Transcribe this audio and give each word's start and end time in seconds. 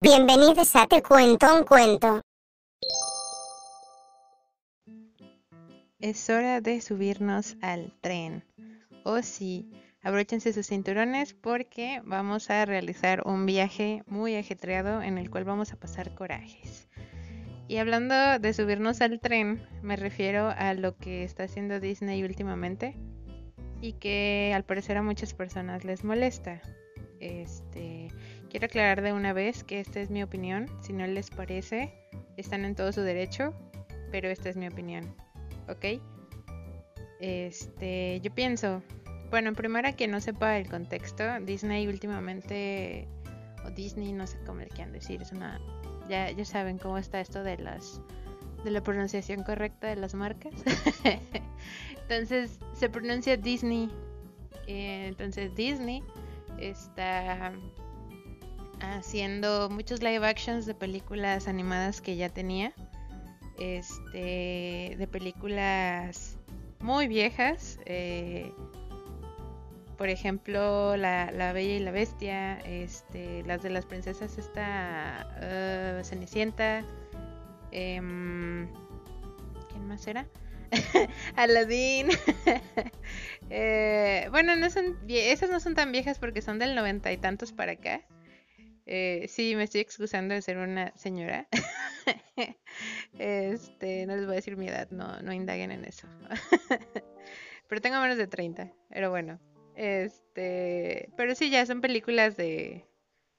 Bienvenidos 0.00 0.76
a 0.76 0.86
Te 0.86 1.02
Cuento 1.02 1.52
un 1.52 1.64
Cuento. 1.64 2.22
Es 5.98 6.30
hora 6.30 6.60
de 6.60 6.80
subirnos 6.80 7.56
al 7.62 7.92
tren. 8.00 8.44
Oh 9.02 9.20
sí, 9.22 9.72
abróchense 10.00 10.52
sus 10.52 10.68
cinturones 10.68 11.34
porque 11.34 12.00
vamos 12.04 12.48
a 12.48 12.64
realizar 12.64 13.26
un 13.26 13.44
viaje 13.44 14.04
muy 14.06 14.36
ajetreado 14.36 15.02
en 15.02 15.18
el 15.18 15.30
cual 15.30 15.42
vamos 15.42 15.72
a 15.72 15.80
pasar 15.80 16.14
corajes. 16.14 16.88
Y 17.66 17.78
hablando 17.78 18.38
de 18.38 18.54
subirnos 18.54 19.00
al 19.00 19.18
tren, 19.18 19.66
me 19.82 19.96
refiero 19.96 20.54
a 20.56 20.74
lo 20.74 20.96
que 20.96 21.24
está 21.24 21.42
haciendo 21.42 21.80
Disney 21.80 22.22
últimamente 22.22 22.96
y 23.80 23.94
que 23.94 24.52
al 24.54 24.64
parecer 24.64 24.96
a 24.96 25.02
muchas 25.02 25.34
personas 25.34 25.84
les 25.84 26.04
molesta. 26.04 26.62
Este, 27.18 28.12
quiero 28.48 28.66
aclarar 28.66 29.02
de 29.02 29.12
una 29.12 29.32
vez 29.32 29.64
que 29.64 29.80
esta 29.80 30.00
es 30.00 30.10
mi 30.10 30.22
opinión. 30.22 30.66
Si 30.82 30.92
no 30.92 31.06
les 31.06 31.30
parece, 31.30 31.92
están 32.36 32.64
en 32.64 32.74
todo 32.74 32.92
su 32.92 33.02
derecho, 33.02 33.54
pero 34.10 34.28
esta 34.28 34.48
es 34.48 34.56
mi 34.56 34.66
opinión. 34.68 35.14
¿Ok? 35.68 36.00
Este, 37.20 38.20
yo 38.20 38.32
pienso, 38.34 38.82
bueno, 39.30 39.52
primero 39.52 39.94
que 39.96 40.06
no 40.06 40.20
sepa 40.20 40.56
el 40.56 40.68
contexto, 40.68 41.24
Disney 41.40 41.86
últimamente, 41.88 43.08
o 43.66 43.70
Disney, 43.70 44.12
no 44.12 44.26
sé 44.26 44.38
cómo 44.46 44.60
le 44.60 44.68
quieran 44.68 44.92
decir, 44.92 45.20
es 45.20 45.32
una, 45.32 45.60
ya, 46.08 46.30
ya 46.30 46.44
saben 46.44 46.78
cómo 46.78 46.96
está 46.96 47.20
esto 47.20 47.42
de 47.42 47.58
las, 47.58 48.00
de 48.64 48.70
la 48.70 48.82
pronunciación 48.82 49.42
correcta 49.42 49.88
de 49.88 49.96
las 49.96 50.14
marcas. 50.14 50.54
entonces 52.02 52.60
se 52.74 52.88
pronuncia 52.88 53.36
Disney, 53.36 53.90
eh, 54.68 55.06
entonces 55.08 55.54
Disney 55.56 56.04
está 56.58 57.52
haciendo 58.80 59.68
muchos 59.70 60.02
live 60.02 60.26
actions 60.26 60.66
de 60.66 60.74
películas 60.74 61.48
animadas 61.48 62.00
que 62.00 62.16
ya 62.16 62.28
tenía. 62.28 62.72
Este, 63.58 64.94
de 64.98 65.08
películas 65.10 66.38
muy 66.80 67.08
viejas. 67.08 67.78
Eh, 67.86 68.52
por 69.96 70.08
ejemplo, 70.08 70.96
la, 70.96 71.52
Bella 71.52 71.74
y 71.74 71.80
la 71.80 71.90
Bestia. 71.90 72.58
Este, 72.60 73.42
las 73.44 73.62
de 73.62 73.70
las 73.70 73.84
princesas 73.84 74.38
está 74.38 75.26
uh, 75.38 76.04
Cenicienta. 76.04 76.84
Em, 77.72 78.68
¿Quién 79.70 79.88
más 79.88 80.06
era? 80.06 80.26
Aladdin. 81.36 82.08
Eh, 83.50 84.28
bueno, 84.30 84.56
no 84.56 84.68
son, 84.68 84.98
esas 85.08 85.48
no 85.48 85.58
son 85.58 85.74
tan 85.74 85.90
viejas 85.90 86.18
porque 86.18 86.42
son 86.42 86.58
del 86.58 86.74
noventa 86.74 87.10
y 87.12 87.16
tantos 87.16 87.50
para 87.50 87.72
acá. 87.72 88.02
Eh, 88.90 89.26
sí, 89.28 89.54
me 89.54 89.64
estoy 89.64 89.82
excusando 89.82 90.32
de 90.32 90.40
ser 90.40 90.56
una 90.56 90.96
señora. 90.96 91.46
este, 93.18 94.06
no 94.06 94.16
les 94.16 94.24
voy 94.24 94.32
a 94.32 94.36
decir 94.36 94.56
mi 94.56 94.66
edad, 94.66 94.88
no, 94.90 95.20
no 95.20 95.34
indaguen 95.34 95.72
en 95.72 95.84
eso. 95.84 96.08
pero 97.68 97.82
tengo 97.82 98.00
menos 98.00 98.16
de 98.16 98.26
30, 98.26 98.72
pero 98.88 99.10
bueno. 99.10 99.38
Este, 99.76 101.10
pero 101.18 101.34
sí, 101.34 101.50
ya 101.50 101.66
son 101.66 101.82
películas 101.82 102.38
de 102.38 102.86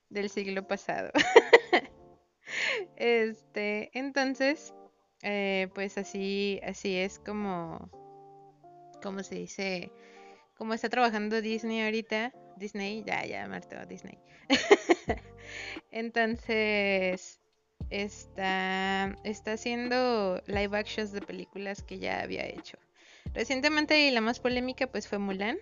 del 0.10 0.30
siglo 0.30 0.68
pasado. 0.68 1.12
este, 2.96 3.90
entonces, 3.98 4.76
eh, 5.24 5.68
pues 5.74 5.98
así, 5.98 6.60
así 6.64 6.96
es 6.96 7.18
como, 7.18 7.90
como 9.02 9.24
se 9.24 9.34
dice, 9.34 9.92
como 10.56 10.76
está 10.76 10.90
trabajando 10.90 11.42
Disney 11.42 11.82
ahorita, 11.82 12.34
Disney, 12.56 13.04
ya, 13.04 13.26
ya, 13.26 13.48
Marta, 13.48 13.84
Disney. 13.88 14.20
Entonces, 15.92 17.40
está, 17.90 19.16
está 19.24 19.54
haciendo 19.54 20.42
live 20.48 20.78
actions 20.78 21.12
de 21.12 21.22
películas 21.22 21.84
que 21.84 22.00
ya 22.00 22.22
había 22.22 22.46
hecho. 22.46 22.78
Recientemente 23.34 24.10
la 24.12 24.22
más 24.22 24.40
polémica 24.40 24.88
pues 24.88 25.08
fue 25.08 25.18
Mulan. 25.18 25.58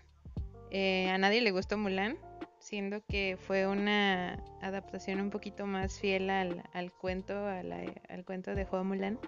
Eh, 0.71 1.09
a 1.09 1.17
nadie 1.17 1.41
le 1.41 1.51
gustó 1.51 1.77
Mulan, 1.77 2.17
siendo 2.59 3.03
que 3.05 3.37
fue 3.39 3.67
una 3.67 4.43
adaptación 4.61 5.21
un 5.21 5.29
poquito 5.29 5.65
más 5.65 5.99
fiel 5.99 6.29
al, 6.29 6.63
al 6.73 6.91
cuento, 6.91 7.45
al 7.45 8.25
cuento 8.25 8.55
de 8.55 8.67
Hua 8.69 8.83
Mulan. 8.83 9.19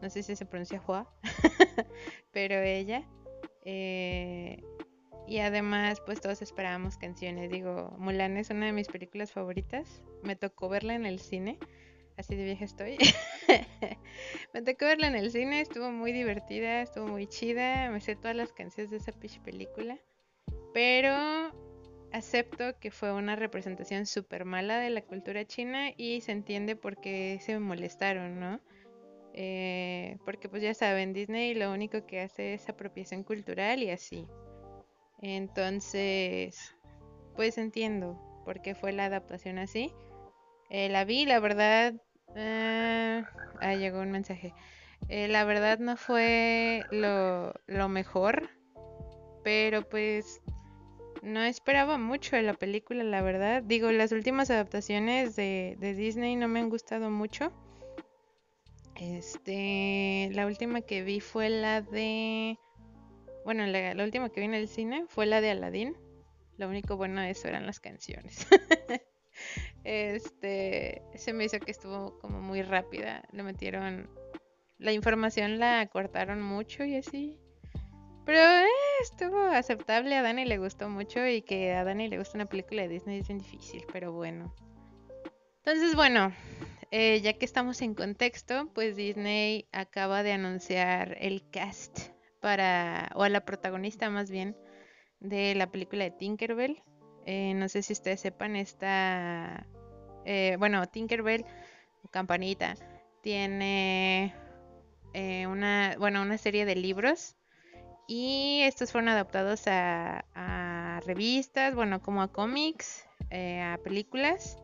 No 0.00 0.10
sé 0.10 0.22
si 0.22 0.36
se 0.36 0.46
pronuncia 0.46 0.82
Hua, 0.86 1.12
pero 2.32 2.60
ella. 2.60 3.02
Eh, 3.64 4.62
y 5.28 5.40
además, 5.40 6.00
pues 6.00 6.20
todos 6.20 6.40
esperábamos 6.40 6.96
canciones. 6.96 7.50
Digo, 7.50 7.94
Mulan 7.98 8.38
es 8.38 8.48
una 8.48 8.66
de 8.66 8.72
mis 8.72 8.88
películas 8.88 9.30
favoritas. 9.30 10.02
Me 10.22 10.36
tocó 10.36 10.70
verla 10.70 10.94
en 10.94 11.04
el 11.04 11.18
cine. 11.18 11.58
Así 12.16 12.34
de 12.34 12.44
vieja 12.44 12.64
estoy. 12.64 12.96
me 14.54 14.62
tocó 14.62 14.86
verla 14.86 15.06
en 15.06 15.16
el 15.16 15.30
cine. 15.30 15.60
Estuvo 15.60 15.90
muy 15.90 16.12
divertida, 16.12 16.80
estuvo 16.80 17.06
muy 17.06 17.26
chida. 17.26 17.90
Me 17.90 18.00
sé 18.00 18.16
todas 18.16 18.36
las 18.36 18.52
canciones 18.54 18.90
de 18.90 18.96
esa 18.96 19.12
película. 19.44 19.98
Pero 20.72 21.14
acepto 22.10 22.78
que 22.80 22.90
fue 22.90 23.12
una 23.12 23.36
representación 23.36 24.06
súper 24.06 24.46
mala 24.46 24.78
de 24.78 24.88
la 24.88 25.02
cultura 25.02 25.44
china 25.44 25.90
y 25.94 26.22
se 26.22 26.32
entiende 26.32 26.74
por 26.74 27.00
qué 27.00 27.38
se 27.42 27.58
molestaron, 27.58 28.40
¿no? 28.40 28.60
Eh, 29.34 30.16
porque 30.24 30.48
pues 30.48 30.62
ya 30.62 30.72
saben, 30.72 31.12
Disney 31.12 31.54
lo 31.54 31.70
único 31.70 32.06
que 32.06 32.20
hace 32.20 32.54
es 32.54 32.68
apropiación 32.68 33.24
cultural 33.24 33.82
y 33.82 33.90
así. 33.90 34.26
Entonces, 35.20 36.74
pues 37.36 37.58
entiendo 37.58 38.18
por 38.44 38.62
qué 38.62 38.74
fue 38.74 38.92
la 38.92 39.06
adaptación 39.06 39.58
así. 39.58 39.92
Eh, 40.70 40.88
la 40.88 41.04
vi, 41.04 41.26
la 41.26 41.40
verdad... 41.40 41.94
ah, 42.36 43.28
ah 43.60 43.74
llegó 43.74 44.00
un 44.00 44.10
mensaje. 44.10 44.54
Eh, 45.08 45.28
la 45.28 45.44
verdad 45.44 45.78
no 45.78 45.96
fue 45.96 46.84
lo, 46.90 47.54
lo 47.66 47.88
mejor, 47.88 48.50
pero 49.44 49.82
pues 49.88 50.40
no 51.22 51.42
esperaba 51.42 51.98
mucho 51.98 52.36
de 52.36 52.42
la 52.42 52.54
película, 52.54 53.04
la 53.04 53.22
verdad. 53.22 53.62
Digo, 53.62 53.90
las 53.92 54.12
últimas 54.12 54.50
adaptaciones 54.50 55.36
de, 55.36 55.76
de 55.78 55.94
Disney 55.94 56.36
no 56.36 56.48
me 56.48 56.60
han 56.60 56.68
gustado 56.68 57.10
mucho. 57.10 57.52
Este, 58.96 60.28
la 60.32 60.46
última 60.46 60.80
que 60.80 61.02
vi 61.02 61.20
fue 61.20 61.48
la 61.48 61.82
de, 61.82 62.58
bueno, 63.48 63.64
la, 63.64 64.04
última 64.04 64.28
que 64.28 64.40
vi 64.40 64.44
en 64.44 64.52
el 64.52 64.68
cine 64.68 65.06
fue 65.08 65.24
la 65.24 65.40
de 65.40 65.48
Aladdin. 65.48 65.96
Lo 66.58 66.68
único 66.68 66.98
bueno 66.98 67.22
de 67.22 67.30
eso 67.30 67.48
eran 67.48 67.64
las 67.64 67.80
canciones. 67.80 68.46
este, 69.84 71.00
se 71.14 71.32
me 71.32 71.46
hizo 71.46 71.58
que 71.58 71.70
estuvo 71.70 72.18
como 72.18 72.42
muy 72.42 72.60
rápida. 72.60 73.22
Le 73.32 73.42
metieron, 73.42 74.10
la 74.76 74.92
información 74.92 75.58
la 75.58 75.86
cortaron 75.86 76.42
mucho 76.42 76.84
y 76.84 76.96
así. 76.96 77.38
Pero 78.26 78.38
eh, 78.38 78.66
estuvo 79.00 79.40
aceptable, 79.40 80.14
a 80.16 80.20
Dani 80.20 80.44
le 80.44 80.58
gustó 80.58 80.90
mucho 80.90 81.26
y 81.26 81.40
que 81.40 81.72
a 81.72 81.84
Dani 81.84 82.08
le 82.08 82.18
gusta 82.18 82.36
una 82.36 82.50
película 82.50 82.82
de 82.82 82.88
Disney 82.88 83.20
es 83.20 83.28
difícil, 83.28 83.86
pero 83.90 84.12
bueno. 84.12 84.54
Entonces, 85.64 85.94
bueno, 85.94 86.34
eh, 86.90 87.22
ya 87.22 87.32
que 87.32 87.46
estamos 87.46 87.80
en 87.80 87.94
contexto, 87.94 88.70
pues 88.74 88.94
Disney 88.94 89.66
acaba 89.72 90.22
de 90.22 90.32
anunciar 90.32 91.16
el 91.18 91.48
cast 91.48 92.10
para, 92.40 93.10
o 93.14 93.22
a 93.22 93.28
la 93.28 93.44
protagonista 93.44 94.10
más 94.10 94.30
bien, 94.30 94.56
de 95.20 95.54
la 95.54 95.70
película 95.70 96.04
de 96.04 96.10
Tinkerbell. 96.10 96.82
Eh, 97.26 97.54
no 97.54 97.68
sé 97.68 97.82
si 97.82 97.92
ustedes 97.92 98.20
sepan, 98.20 98.56
esta, 98.56 99.66
eh, 100.24 100.56
bueno, 100.58 100.86
Tinkerbell, 100.86 101.44
campanita, 102.10 102.74
tiene 103.22 104.34
una, 105.48 105.96
bueno, 105.98 106.22
una 106.22 106.38
serie 106.38 106.64
de 106.64 106.76
libros 106.76 107.36
y 108.06 108.60
estos 108.62 108.92
fueron 108.92 109.08
adaptados 109.08 109.66
a, 109.66 110.24
a 110.32 111.00
revistas, 111.06 111.74
bueno, 111.74 112.00
como 112.00 112.22
a 112.22 112.32
cómics, 112.32 113.04
a 113.30 113.78
películas 113.82 114.58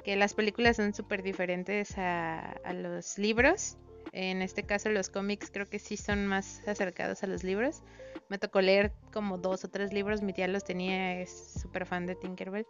que 0.00 0.16
las 0.16 0.34
películas 0.34 0.76
son 0.76 0.94
súper 0.94 1.22
diferentes 1.22 1.96
a, 1.96 2.60
los 2.74 3.18
libros. 3.18 3.76
En 4.12 4.42
este 4.42 4.64
caso 4.64 4.88
los 4.90 5.08
cómics 5.08 5.50
creo 5.52 5.66
que 5.66 5.78
sí 5.78 5.96
son 5.96 6.26
más 6.26 6.66
acercados 6.66 7.22
a 7.22 7.26
los 7.26 7.44
libros. 7.44 7.82
Me 8.28 8.38
tocó 8.38 8.60
leer 8.60 8.92
como 9.12 9.38
dos 9.38 9.64
o 9.64 9.68
tres 9.68 9.92
libros, 9.92 10.22
mi 10.22 10.32
tía 10.32 10.48
los 10.48 10.64
tenía, 10.64 11.20
es 11.20 11.54
súper 11.60 11.86
fan 11.86 12.06
de 12.06 12.16
Tinkerbell. 12.16 12.66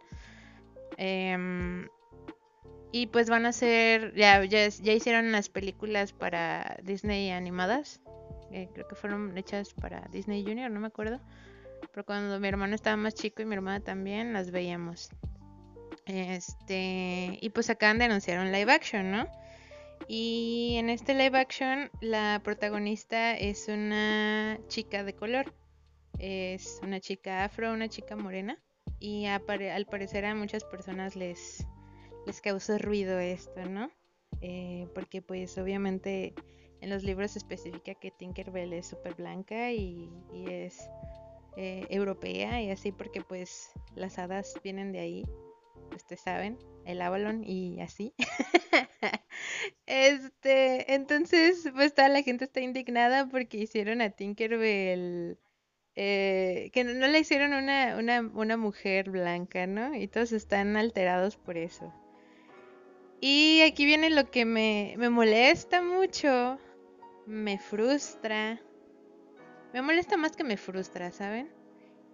Em, 0.97 1.87
y 2.91 3.07
pues 3.07 3.29
van 3.29 3.45
a 3.45 3.53
ser, 3.53 4.13
ya, 4.15 4.43
ya, 4.43 4.65
hicieron 4.65 5.31
las 5.31 5.49
películas 5.49 6.13
para 6.13 6.77
Disney 6.83 7.31
animadas. 7.31 8.01
Eh, 8.51 8.69
creo 8.73 8.87
que 8.87 8.95
fueron 8.95 9.37
hechas 9.37 9.73
para 9.73 10.01
Disney 10.11 10.43
Junior, 10.43 10.69
no 10.69 10.79
me 10.79 10.87
acuerdo. 10.87 11.21
Pero 11.91 12.05
cuando 12.05 12.39
mi 12.39 12.47
hermano 12.47 12.75
estaba 12.75 12.97
más 12.97 13.15
chico 13.15 13.41
y 13.41 13.45
mi 13.45 13.55
hermana 13.55 13.79
también, 13.79 14.33
las 14.33 14.51
veíamos. 14.51 15.09
Este, 16.05 17.39
y 17.41 17.49
pues 17.51 17.69
acaban 17.69 17.97
de 17.97 18.05
anunciar 18.05 18.39
un 18.39 18.51
live 18.51 18.71
action, 18.71 19.11
¿no? 19.11 19.27
Y 20.07 20.75
en 20.77 20.89
este 20.89 21.13
live 21.13 21.37
action 21.37 21.89
la 22.01 22.41
protagonista 22.43 23.37
es 23.37 23.67
una 23.67 24.59
chica 24.67 25.03
de 25.03 25.15
color. 25.15 25.53
Es 26.19 26.79
una 26.83 26.99
chica 26.99 27.43
afro, 27.43 27.73
una 27.73 27.89
chica 27.89 28.15
morena. 28.15 28.57
Y 28.99 29.25
al 29.25 29.85
parecer 29.85 30.25
a 30.25 30.35
muchas 30.35 30.63
personas 30.63 31.15
les, 31.15 31.65
les 32.25 32.41
causó 32.41 32.77
ruido 32.77 33.19
esto, 33.19 33.65
¿no? 33.65 33.89
Eh, 34.41 34.87
porque 34.93 35.21
pues 35.21 35.57
obviamente 35.57 36.33
en 36.81 36.89
los 36.89 37.03
libros 37.03 37.31
se 37.31 37.39
especifica 37.39 37.93
que 37.95 38.11
Tinkerbell 38.11 38.73
es 38.73 38.87
súper 38.87 39.15
blanca 39.15 39.71
y, 39.71 40.09
es 40.47 40.89
eh, 41.57 41.85
europea 41.89 42.61
y 42.61 42.71
así 42.71 42.91
porque 42.91 43.21
pues 43.21 43.71
las 43.95 44.17
hadas 44.17 44.59
vienen 44.63 44.91
de 44.91 44.99
ahí, 44.99 45.25
ustedes 45.95 46.21
saben, 46.21 46.57
el 46.85 47.01
Avalon 47.01 47.43
y 47.43 47.81
así. 47.81 48.13
este, 49.85 50.93
entonces 50.93 51.69
pues 51.73 51.93
toda 51.93 52.09
la 52.09 52.23
gente 52.23 52.45
está 52.45 52.61
indignada 52.61 53.27
porque 53.27 53.57
hicieron 53.57 54.01
a 54.01 54.09
Tinkerbell... 54.09 55.37
Eh, 55.95 56.69
que 56.71 56.85
no, 56.85 57.05
le 57.07 57.19
hicieron 57.19 57.53
una, 57.53 57.97
una, 57.97 58.21
una 58.21 58.55
mujer 58.55 59.09
blanca, 59.09 59.67
¿no? 59.67 59.93
Y 59.93 60.07
todos 60.07 60.31
están 60.31 60.77
alterados 60.77 61.35
por 61.35 61.57
eso. 61.57 61.93
Y 63.19 63.61
aquí 63.61 63.85
viene 63.85 64.09
lo 64.09 64.31
que 64.31 64.45
me, 64.45 64.95
me 64.97 65.09
molesta 65.09 65.81
mucho, 65.81 66.59
me 67.27 67.59
frustra. 67.59 68.59
Me 69.73 69.81
molesta 69.81 70.17
más 70.17 70.35
que 70.35 70.43
me 70.43 70.57
frustra, 70.57 71.11
¿saben? 71.11 71.51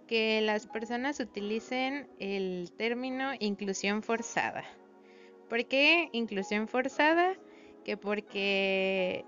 Que 0.08 0.40
las 0.40 0.66
personas 0.66 1.20
utilicen 1.20 2.08
el 2.18 2.72
término 2.76 3.32
inclusión 3.38 4.02
forzada. 4.02 4.64
¿Por 5.48 5.66
qué 5.66 6.08
inclusión 6.12 6.66
forzada? 6.66 7.34
Que 7.84 7.96
porque 7.96 9.24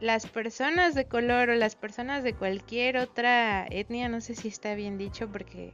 las 0.00 0.26
personas 0.26 0.94
de 0.94 1.06
color 1.06 1.50
o 1.50 1.54
las 1.54 1.76
personas 1.76 2.22
de 2.22 2.34
cualquier 2.34 2.98
otra 2.98 3.66
etnia, 3.70 4.08
no 4.08 4.20
sé 4.20 4.34
si 4.34 4.48
está 4.48 4.74
bien 4.74 4.98
dicho 4.98 5.30
porque 5.32 5.72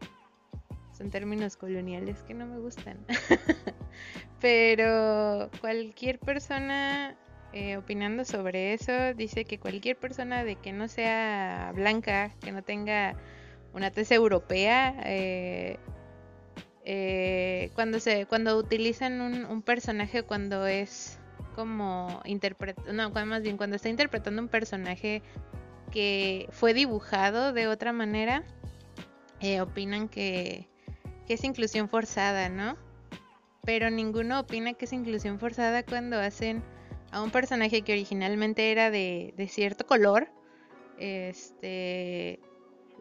son 0.93 1.11
términos 1.11 1.57
coloniales 1.57 2.23
que 2.23 2.35
no 2.35 2.47
me 2.47 2.59
gustan. 2.59 3.05
Pero 4.41 5.51
cualquier 5.61 6.19
persona 6.19 7.17
eh, 7.53 7.77
opinando 7.77 8.25
sobre 8.25 8.73
eso 8.73 9.15
dice 9.15 9.45
que 9.45 9.59
cualquier 9.59 9.97
persona 9.97 10.45
de 10.45 10.57
que 10.57 10.73
no 10.73 10.89
sea 10.89 11.73
blanca, 11.75 12.31
que 12.41 12.53
no 12.53 12.63
tenga 12.63 13.17
una 13.75 13.91
tez 13.91 14.11
europea, 14.11 14.95
eh, 15.05 15.79
eh, 16.85 17.71
cuando 17.75 18.01
se 18.01 18.27
cuando 18.27 18.57
utilizan 18.57 19.21
un, 19.21 19.63
personaje 19.63 20.25
cuando 20.25 20.67
es 20.67 21.19
como 21.55 22.21
interpreta 22.25 22.93
no 22.93 23.11
más 23.11 23.43
bien 23.43 23.57
cuando 23.57 23.77
está 23.77 23.89
interpretando 23.89 24.43
un 24.43 24.49
personaje 24.49 25.23
que 25.93 26.49
fue 26.51 26.75
dibujado 26.75 27.53
de 27.53 27.69
otra 27.69 27.93
manera 27.93 28.43
opinan 29.61 30.09
que 30.09 30.69
que 31.27 31.35
es 31.35 31.45
inclusión 31.45 31.89
forzada, 31.89 32.49
¿no? 32.49 32.77
Pero 33.65 33.91
ninguno 33.91 34.41
opina 34.41 34.73
que 34.75 34.87
es 34.87 34.93
inclusión 34.93 35.39
forzada 35.39 35.85
cuando 35.85 36.19
hacen 36.19 36.63
a 37.11 37.23
un 37.23 37.31
personaje 37.31 37.83
que 37.83 37.93
originalmente 37.93 38.73
era 38.73 38.91
de, 38.91 39.35
cierto 39.49 39.87
color. 39.87 40.29
Este 40.99 42.41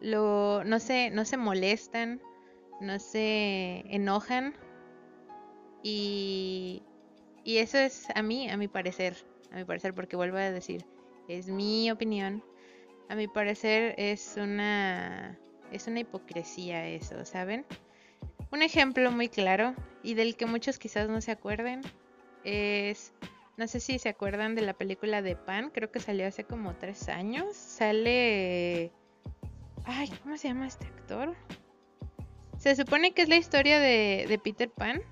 lo 0.02 0.64
no 0.64 0.80
se 0.80 1.10
no 1.10 1.24
se 1.24 1.36
molestan, 1.36 2.20
no 2.80 2.98
se 2.98 3.84
enojan 3.86 4.54
y 5.82 6.82
y 7.44 7.58
eso 7.58 7.78
es 7.78 8.06
a 8.14 8.22
mí, 8.22 8.50
a 8.50 8.56
mi 8.56 8.68
parecer, 8.68 9.16
a 9.50 9.56
mi 9.56 9.64
parecer 9.64 9.94
porque 9.94 10.16
vuelvo 10.16 10.36
a 10.36 10.50
decir, 10.50 10.84
es 11.28 11.48
mi 11.48 11.90
opinión. 11.90 12.44
A 13.08 13.14
mi 13.14 13.28
parecer 13.28 13.94
es 13.98 14.36
una 14.36 15.38
es 15.70 15.86
una 15.86 16.00
hipocresía 16.00 16.86
eso, 16.88 17.24
¿saben? 17.24 17.64
Un 18.50 18.62
ejemplo 18.62 19.10
muy 19.10 19.28
claro 19.28 19.74
y 20.02 20.14
del 20.14 20.36
que 20.36 20.46
muchos 20.46 20.78
quizás 20.78 21.08
no 21.08 21.20
se 21.20 21.30
acuerden 21.30 21.80
es, 22.44 23.12
no 23.56 23.66
sé 23.66 23.80
si 23.80 23.98
se 23.98 24.08
acuerdan 24.08 24.54
de 24.54 24.62
la 24.62 24.74
película 24.74 25.22
de 25.22 25.36
Pan, 25.36 25.70
creo 25.72 25.90
que 25.90 26.00
salió 26.00 26.26
hace 26.26 26.44
como 26.44 26.74
tres 26.74 27.08
años. 27.08 27.56
Sale... 27.56 28.92
Ay, 29.84 30.10
¿cómo 30.22 30.36
se 30.36 30.48
llama 30.48 30.66
este 30.66 30.86
actor? 30.86 31.34
Se 32.58 32.76
supone 32.76 33.12
que 33.12 33.22
es 33.22 33.28
la 33.28 33.36
historia 33.36 33.80
de, 33.80 34.40
Peter 34.42 34.70
Pan, 34.70 35.02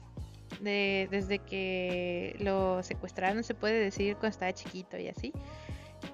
de, 0.61 1.09
desde 1.11 1.41
que 1.41 2.37
lo 2.39 2.83
secuestraron, 2.83 3.43
se 3.43 3.55
puede 3.55 3.81
decir, 3.81 4.15
cuando 4.15 4.29
estaba 4.29 4.53
chiquito 4.53 4.97
y 4.99 5.09
así. 5.09 5.33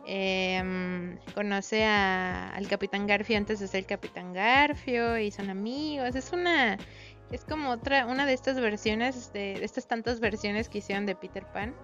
Em, 0.07 1.19
conoce 1.35 1.85
al 1.85 2.67
Capitán 2.69 3.07
Garfio 3.07 3.37
antes 3.37 3.61
de 3.61 3.69
ser 3.69 3.81
el 3.81 3.87
Capitán 3.87 4.33
Garfio 4.33 5.19
y 5.19 5.31
son 5.31 5.51
amigos. 5.51 6.15
Es 6.15 6.33
una 6.33 6.79
es 7.31 7.45
como 7.45 7.71
otra, 7.71 8.07
una 8.07 8.25
de 8.25 8.33
estas 8.33 8.61
versiones, 8.61 9.33
de, 9.33 9.65
estas 9.65 9.89
tantas 9.89 10.21
versiones 10.21 10.69
que 10.69 10.79
hicieron 10.79 11.07
de 11.07 11.17
Peter 11.17 11.45
Pan. 11.53 11.75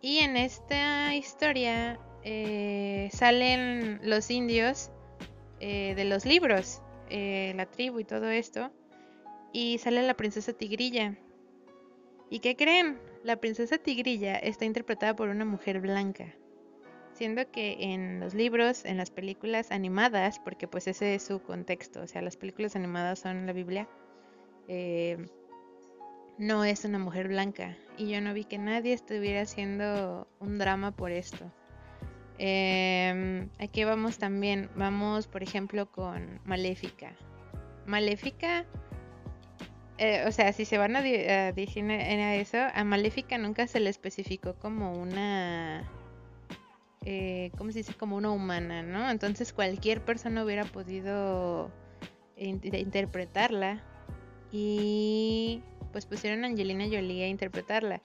Y 0.00 0.18
en 0.18 0.36
esta 0.36 1.14
historia 1.14 1.98
eh, 2.22 3.08
salen 3.12 4.00
los 4.02 4.30
indios 4.30 4.90
eh, 5.60 5.94
de 5.94 6.04
los 6.04 6.24
libros, 6.24 6.82
eh, 7.10 7.52
la 7.56 7.66
tribu 7.66 8.00
y 8.00 8.04
todo 8.04 8.28
esto. 8.28 8.70
Y 9.52 9.78
sale 9.78 10.02
la 10.02 10.14
princesa 10.14 10.52
Tigrilla. 10.52 11.16
¿Y 12.30 12.40
qué 12.40 12.56
creen? 12.56 12.98
La 13.22 13.36
princesa 13.36 13.78
Tigrilla 13.78 14.36
está 14.36 14.64
interpretada 14.64 15.14
por 15.14 15.28
una 15.28 15.44
mujer 15.44 15.80
blanca. 15.80 16.34
Siendo 17.12 17.48
que 17.50 17.76
en 17.78 18.18
los 18.18 18.34
libros, 18.34 18.84
en 18.84 18.96
las 18.96 19.10
películas 19.10 19.70
animadas, 19.70 20.40
porque 20.40 20.66
pues 20.66 20.88
ese 20.88 21.14
es 21.14 21.22
su 21.22 21.40
contexto, 21.40 22.02
o 22.02 22.06
sea, 22.08 22.22
las 22.22 22.36
películas 22.36 22.74
animadas 22.74 23.20
son 23.20 23.46
la 23.46 23.52
Biblia, 23.52 23.88
eh, 24.66 25.24
no 26.38 26.64
es 26.64 26.84
una 26.84 26.98
mujer 26.98 27.28
blanca. 27.28 27.76
Y 27.96 28.08
yo 28.10 28.20
no 28.20 28.34
vi 28.34 28.44
que 28.44 28.58
nadie 28.58 28.92
estuviera 28.92 29.42
haciendo 29.42 30.26
un 30.40 30.58
drama 30.58 30.90
por 30.90 31.12
esto. 31.12 31.52
Em, 32.38 33.48
aquí 33.58 33.84
vamos 33.84 34.18
también, 34.18 34.68
vamos 34.74 35.26
por 35.26 35.42
ejemplo 35.42 35.90
con 35.90 36.40
Maléfica. 36.44 37.12
Maléfica, 37.86 38.64
eh, 39.98 40.24
o 40.26 40.32
sea, 40.32 40.52
si 40.52 40.64
se 40.64 40.78
van 40.78 40.96
a, 40.96 41.02
decir 41.02 41.84
a 41.90 42.34
eso, 42.34 42.58
a 42.74 42.84
Maléfica 42.84 43.38
nunca 43.38 43.66
se 43.66 43.78
le 43.80 43.90
especificó 43.90 44.54
como 44.54 44.92
una, 44.92 45.88
eh, 47.04 47.50
¿cómo 47.56 47.70
se 47.70 47.78
dice? 47.78 47.94
Como 47.94 48.16
una 48.16 48.30
humana, 48.30 48.82
¿no? 48.82 49.10
Entonces 49.10 49.52
cualquier 49.52 50.04
persona 50.04 50.44
hubiera 50.44 50.64
podido 50.64 51.70
interpretarla 52.36 53.84
y 54.50 55.62
pues 55.92 56.06
pusieron 56.06 56.44
a 56.44 56.48
Angelina 56.48 56.84
Jolie 56.86 57.24
a 57.24 57.28
interpretarla. 57.28 58.00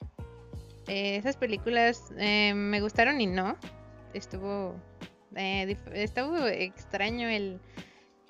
Eh, 0.86 1.16
esas 1.16 1.36
películas 1.36 2.12
eh, 2.18 2.52
me 2.54 2.80
gustaron 2.80 3.20
y 3.20 3.26
no. 3.26 3.56
Estuvo, 4.14 4.74
eh, 5.36 5.76
estuvo 5.92 6.46
extraño 6.46 7.28
el, 7.28 7.60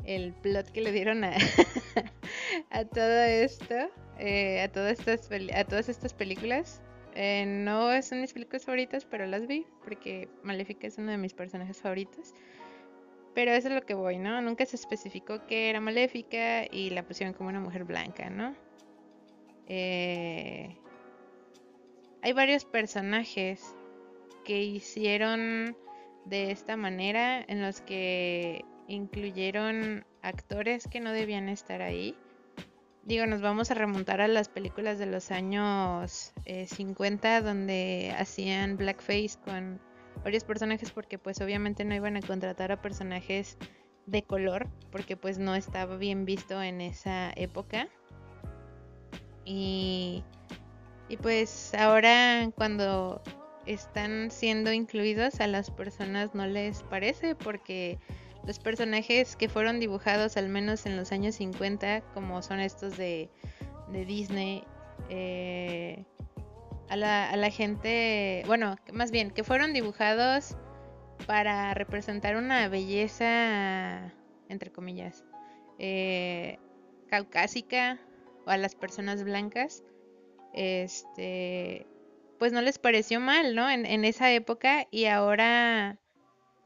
el 0.04 0.32
plot 0.34 0.70
que 0.70 0.80
le 0.80 0.92
dieron 0.92 1.24
a, 1.24 1.34
a 2.70 2.84
todo 2.84 3.22
esto, 3.22 3.74
a, 3.74 4.68
todas 4.68 4.98
estas, 4.98 5.30
a 5.54 5.64
todas 5.64 5.88
estas 5.88 6.14
películas. 6.14 6.82
no 7.46 8.02
son 8.02 8.20
mis 8.20 8.32
películas 8.32 8.64
favoritas, 8.64 9.04
pero 9.04 9.26
las 9.26 9.46
vi 9.46 9.66
porque 9.84 10.28
Maléfica 10.42 10.86
es 10.86 10.98
uno 10.98 11.12
de 11.12 11.18
mis 11.18 11.34
personajes 11.34 11.78
favoritos. 11.78 12.34
Pero 13.34 13.52
eso 13.52 13.68
es 13.68 13.74
lo 13.74 13.82
que 13.82 13.94
voy, 13.94 14.18
¿no? 14.18 14.42
Nunca 14.42 14.66
se 14.66 14.76
especificó 14.76 15.46
que 15.46 15.70
era 15.70 15.80
maléfica 15.80 16.66
y 16.70 16.90
la 16.90 17.04
pusieron 17.04 17.32
como 17.32 17.48
una 17.48 17.60
mujer 17.60 17.84
blanca, 17.84 18.28
¿no? 18.28 18.54
Eh, 19.68 20.76
hay 22.22 22.32
varios 22.32 22.64
personajes 22.64 23.76
que 24.50 24.64
hicieron 24.64 25.76
de 26.24 26.50
esta 26.50 26.76
manera 26.76 27.40
en 27.46 27.62
los 27.62 27.80
que 27.82 28.64
incluyeron 28.88 30.04
actores 30.22 30.88
que 30.88 30.98
no 30.98 31.12
debían 31.12 31.48
estar 31.48 31.82
ahí. 31.82 32.16
Digo, 33.04 33.26
nos 33.26 33.42
vamos 33.42 33.70
a 33.70 33.74
remontar 33.74 34.20
a 34.20 34.26
las 34.26 34.48
películas 34.48 34.98
de 34.98 35.06
los 35.06 35.30
años 35.30 36.32
50 36.66 37.36
eh, 37.38 37.42
donde 37.42 38.12
hacían 38.18 38.76
blackface 38.76 39.38
con 39.44 39.80
varios 40.24 40.42
personajes 40.42 40.90
porque 40.90 41.16
pues 41.16 41.40
obviamente 41.40 41.84
no 41.84 41.94
iban 41.94 42.16
a 42.16 42.20
contratar 42.20 42.72
a 42.72 42.82
personajes 42.82 43.56
de 44.06 44.24
color 44.24 44.66
porque 44.90 45.16
pues 45.16 45.38
no 45.38 45.54
estaba 45.54 45.96
bien 45.96 46.24
visto 46.24 46.60
en 46.60 46.80
esa 46.80 47.30
época. 47.36 47.86
Y, 49.44 50.24
y 51.08 51.16
pues 51.18 51.72
ahora 51.72 52.50
cuando 52.56 53.22
están 53.66 54.30
siendo 54.30 54.72
incluidos 54.72 55.40
a 55.40 55.46
las 55.46 55.70
personas 55.70 56.34
no 56.34 56.46
les 56.46 56.82
parece 56.84 57.34
porque 57.34 57.98
los 58.46 58.58
personajes 58.58 59.36
que 59.36 59.48
fueron 59.48 59.80
dibujados 59.80 60.36
al 60.36 60.48
menos 60.48 60.86
en 60.86 60.96
los 60.96 61.12
años 61.12 61.36
50 61.36 62.00
como 62.14 62.42
son 62.42 62.60
estos 62.60 62.96
de, 62.96 63.30
de 63.92 64.04
Disney 64.04 64.64
eh, 65.08 66.04
a 66.90 66.96
la, 66.96 67.30
a 67.30 67.36
la 67.36 67.50
gente, 67.50 68.42
bueno, 68.46 68.76
más 68.92 69.12
bien, 69.12 69.30
que 69.30 69.44
fueron 69.44 69.72
dibujados 69.72 70.56
para 71.26 71.72
representar 71.72 72.36
una 72.36 72.68
belleza, 72.68 74.12
entre 74.48 74.72
comillas, 74.72 75.24
eh, 75.78 76.58
caucásica 77.08 78.00
o 78.44 78.50
a 78.50 78.56
las 78.56 78.74
personas 78.74 79.22
blancas. 79.22 79.84
este, 80.52 81.86
pues 82.40 82.52
no 82.52 82.62
les 82.62 82.78
pareció 82.78 83.20
mal, 83.20 83.54
¿no? 83.54 83.68
En, 83.68 83.84
esa 84.06 84.32
época 84.32 84.86
y 84.90 85.04
ahora, 85.04 85.98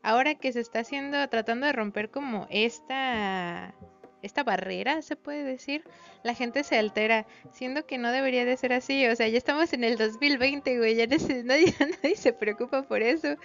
ahora 0.04 0.36
que 0.36 0.52
se 0.52 0.60
está 0.60 0.78
haciendo, 0.78 1.28
tratando 1.28 1.66
de 1.66 1.72
romper 1.72 2.10
como 2.10 2.46
esta, 2.48 3.74
esta 4.22 4.44
barrera, 4.44 5.02
se 5.02 5.16
puede 5.16 5.42
decir, 5.42 5.82
la 6.22 6.32
gente 6.32 6.62
se 6.62 6.78
altera, 6.78 7.26
siendo 7.50 7.86
que 7.86 7.98
no 7.98 8.12
debería 8.12 8.44
de 8.44 8.56
ser 8.56 8.72
así, 8.72 9.04
o 9.08 9.16
sea, 9.16 9.26
ya 9.26 9.36
estamos 9.36 9.72
en 9.72 9.82
el 9.82 9.98
2020, 9.98 10.78
güey, 10.78 10.94
ya 10.94 11.08
nadie, 11.44 11.74
nadie 11.80 12.14
se 12.14 12.32
preocupa 12.32 12.82
por 12.82 13.02
eso, 13.02 13.36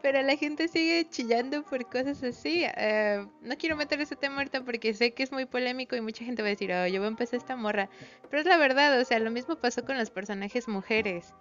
pero 0.00 0.22
la 0.22 0.36
gente 0.36 0.68
sigue 0.68 1.06
chillando 1.10 1.62
por 1.62 1.84
cosas 1.90 2.22
así. 2.22 2.64
Eh, 2.64 3.26
no 3.42 3.56
quiero 3.58 3.76
meter 3.76 4.00
ese 4.00 4.16
tema 4.16 4.36
ahorita 4.36 4.64
porque 4.64 4.94
sé 4.94 5.12
que 5.12 5.24
es 5.24 5.32
muy 5.32 5.44
polémico 5.44 5.94
y 5.94 6.00
mucha 6.00 6.24
gente 6.24 6.40
va 6.40 6.48
a 6.48 6.52
decir, 6.52 6.72
oh, 6.72 6.86
yo 6.86 7.00
voy 7.00 7.06
a 7.06 7.10
empezar 7.10 7.38
esta 7.38 7.54
morra. 7.54 7.90
Pero 8.30 8.40
es 8.40 8.46
la 8.46 8.56
verdad, 8.56 8.98
o 8.98 9.04
sea, 9.04 9.18
lo 9.18 9.30
mismo 9.30 9.56
pasó 9.56 9.84
con 9.84 9.98
los 9.98 10.08
personajes 10.08 10.68
mujeres. 10.68 11.34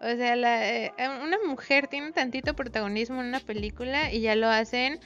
O 0.00 0.16
sea, 0.16 0.34
eh, 0.34 0.92
una 1.22 1.38
mujer 1.46 1.86
tiene 1.86 2.12
tantito 2.12 2.54
protagonismo 2.54 3.20
en 3.20 3.28
una 3.28 3.40
película 3.40 4.12
y 4.12 4.20
ya 4.20 4.34
lo 4.34 4.48
hacen 4.48 4.98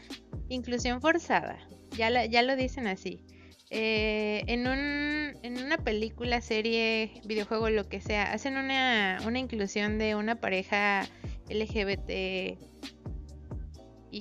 inclusión 0.49 1.01
forzada. 1.01 1.59
Ya, 1.97 2.25
ya 2.27 2.43
lo 2.43 2.57
dicen 2.57 2.87
así. 2.87 3.25
Eh, 3.71 4.45
en, 4.47 4.69
un, 4.69 5.37
en 5.43 5.65
una 5.65 5.79
película, 5.79 6.41
serie, 6.41 7.21
videojuego, 7.25 7.71
lo 7.71 7.89
que 7.89 8.01
sea, 8.01 8.33
hacen 8.33 8.57
una, 8.57 9.19
una 9.27 9.39
inclusión 9.39 9.99
de 9.99 10.15
una 10.15 10.37
pareja 10.37 11.09
LGBT 11.49 12.59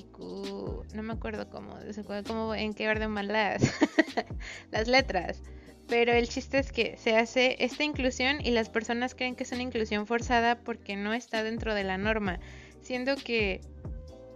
Q 0.02 0.86
no 0.94 1.04
me 1.04 1.14
acuerdo 1.14 1.50
cómo, 1.50 1.78
cómo 2.26 2.56
en 2.56 2.74
qué 2.74 2.90
orden 2.90 3.14
van 3.14 3.28
las 3.28 3.62
letras. 4.88 5.42
Pero 5.88 6.14
el 6.14 6.28
chiste 6.30 6.60
es 6.60 6.72
que 6.72 6.98
se 6.98 7.16
hace 7.18 7.58
esta 7.60 7.84
inclusión 7.84 8.38
y 8.44 8.52
las 8.52 8.70
personas 8.70 9.16
creen 9.16 9.36
que 9.36 9.44
es 9.44 9.52
una 9.52 9.62
inclusión 9.62 10.08
forzada 10.08 10.60
porque 10.60 10.96
no 10.96 11.14
está 11.14 11.44
dentro 11.44 11.76
de 11.76 11.84
la 11.84 11.98
norma. 11.98 12.40
Siendo 12.82 13.16
que, 13.16 13.62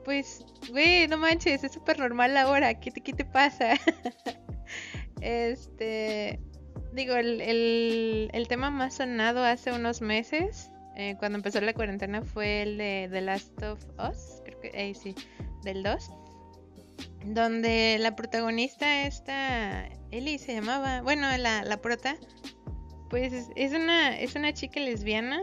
pues, 0.03 0.45
güey, 0.69 1.07
no 1.07 1.17
manches, 1.17 1.63
es 1.63 1.71
súper 1.71 1.99
normal 1.99 2.35
ahora. 2.37 2.79
¿Qué 2.79 2.91
te, 2.91 3.01
qué 3.01 3.13
te 3.13 3.25
pasa? 3.25 3.73
este, 5.21 6.39
digo, 6.93 7.15
el, 7.15 7.41
el, 7.41 8.29
el 8.33 8.47
tema 8.47 8.69
más 8.69 8.95
sonado 8.95 9.43
hace 9.43 9.71
unos 9.71 10.01
meses 10.01 10.69
eh, 10.99 11.15
cuando 11.19 11.37
empezó 11.37 11.61
la 11.61 11.75
cuarentena 11.75 12.23
fue 12.23 12.63
el 12.63 12.79
de 12.79 13.07
The 13.11 13.21
Last 13.21 13.61
of 13.61 13.85
Us, 13.99 14.41
creo 14.43 14.59
que 14.59 14.71
eh, 14.73 14.95
sí, 14.95 15.13
del 15.61 15.83
2, 15.83 16.09
donde 17.23 17.97
la 17.99 18.15
protagonista 18.15 19.05
esta, 19.05 19.87
Ellie 20.11 20.39
se 20.39 20.53
llamaba, 20.53 21.01
bueno, 21.01 21.27
la, 21.37 21.63
la 21.63 21.77
prota, 21.77 22.17
pues 23.09 23.49
es 23.55 23.73
una, 23.73 24.17
es 24.19 24.35
una 24.35 24.53
chica 24.53 24.79
lesbiana 24.79 25.41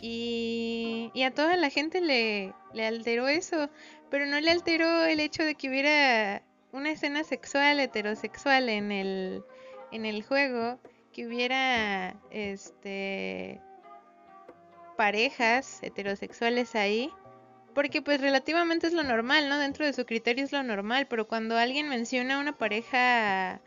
y, 0.00 1.10
y 1.14 1.22
a 1.22 1.32
toda 1.32 1.56
la 1.56 1.70
gente 1.70 2.00
le, 2.00 2.54
le 2.72 2.86
alteró 2.86 3.28
eso, 3.28 3.68
pero 4.10 4.26
no 4.26 4.40
le 4.40 4.50
alteró 4.50 5.04
el 5.04 5.20
hecho 5.20 5.44
de 5.44 5.54
que 5.54 5.68
hubiera 5.68 6.42
una 6.72 6.90
escena 6.90 7.24
sexual, 7.24 7.80
heterosexual 7.80 8.68
en 8.68 8.92
el, 8.92 9.44
en 9.90 10.06
el 10.06 10.22
juego, 10.22 10.80
que 11.12 11.26
hubiera 11.26 12.16
este 12.30 13.60
parejas 14.96 15.82
heterosexuales 15.82 16.74
ahí, 16.74 17.10
porque 17.74 18.02
pues 18.02 18.20
relativamente 18.20 18.86
es 18.86 18.92
lo 18.92 19.02
normal, 19.02 19.48
¿no? 19.48 19.58
Dentro 19.58 19.84
de 19.84 19.92
su 19.92 20.04
criterio 20.06 20.44
es 20.44 20.52
lo 20.52 20.62
normal, 20.62 21.06
pero 21.08 21.26
cuando 21.26 21.56
alguien 21.56 21.88
menciona 21.88 22.38
una 22.38 22.56
pareja 22.56 23.60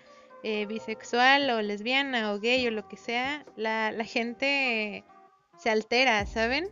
eh, 0.48 0.68
bisexual 0.68 1.50
o 1.50 1.62
lesbiana 1.64 2.32
o 2.32 2.40
gay 2.40 2.68
o 2.68 2.70
lo 2.70 2.88
que 2.88 2.98
sea, 2.98 3.44
la, 3.56 3.92
la 3.92 4.06
gente 4.06 5.04
se 5.58 5.72
altera, 5.72 6.24
¿saben? 6.28 6.70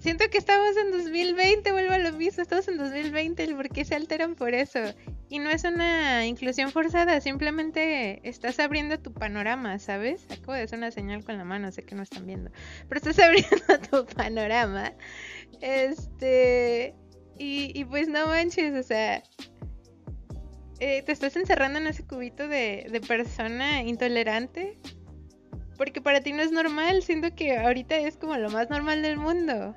Siento 0.00 0.28
que 0.28 0.38
estamos 0.38 0.76
en 0.76 0.90
2020, 0.90 1.70
vuelvo 1.70 1.92
a 1.92 1.98
lo 1.98 2.12
mismo, 2.12 2.42
estamos 2.42 2.66
en 2.66 2.76
2020, 2.76 3.54
¿por 3.54 3.68
qué 3.68 3.84
se 3.84 3.94
alteran 3.94 4.34
por 4.34 4.54
eso? 4.54 4.80
Y 5.28 5.38
no 5.38 5.50
es 5.50 5.62
una 5.62 6.26
inclusión 6.26 6.72
forzada, 6.72 7.20
simplemente 7.20 8.20
estás 8.28 8.58
abriendo 8.58 8.98
tu 8.98 9.14
panorama, 9.14 9.78
¿sabes? 9.78 10.26
Acabo 10.32 10.54
de 10.54 10.62
hacer 10.62 10.78
una 10.80 10.90
señal 10.90 11.24
con 11.24 11.38
la 11.38 11.44
mano, 11.44 11.70
sé 11.70 11.84
que 11.84 11.94
no 11.94 12.02
están 12.02 12.26
viendo, 12.26 12.50
pero 12.88 12.98
estás 12.98 13.18
abriendo 13.24 13.78
tu 13.88 14.04
panorama. 14.04 14.92
Este, 15.60 16.96
y, 17.38 17.84
pues 17.84 18.08
no 18.08 18.26
manches, 18.26 18.74
o 18.74 18.82
sea, 18.82 19.22
eh, 20.86 21.00
te 21.00 21.12
estás 21.12 21.34
encerrando 21.34 21.78
en 21.78 21.86
ese 21.86 22.04
cubito 22.04 22.46
de, 22.46 23.00
persona 23.08 23.80
intolerante. 23.80 24.78
Porque 25.78 26.02
para 26.02 26.20
ti 26.20 26.34
no 26.34 26.42
es 26.42 26.52
normal, 26.52 27.02
siento 27.02 27.34
que 27.34 27.56
ahorita 27.56 27.96
es 27.96 28.18
como 28.18 28.36
lo 28.36 28.50
más 28.50 28.68
normal 28.68 29.00
del 29.00 29.16
mundo. 29.16 29.74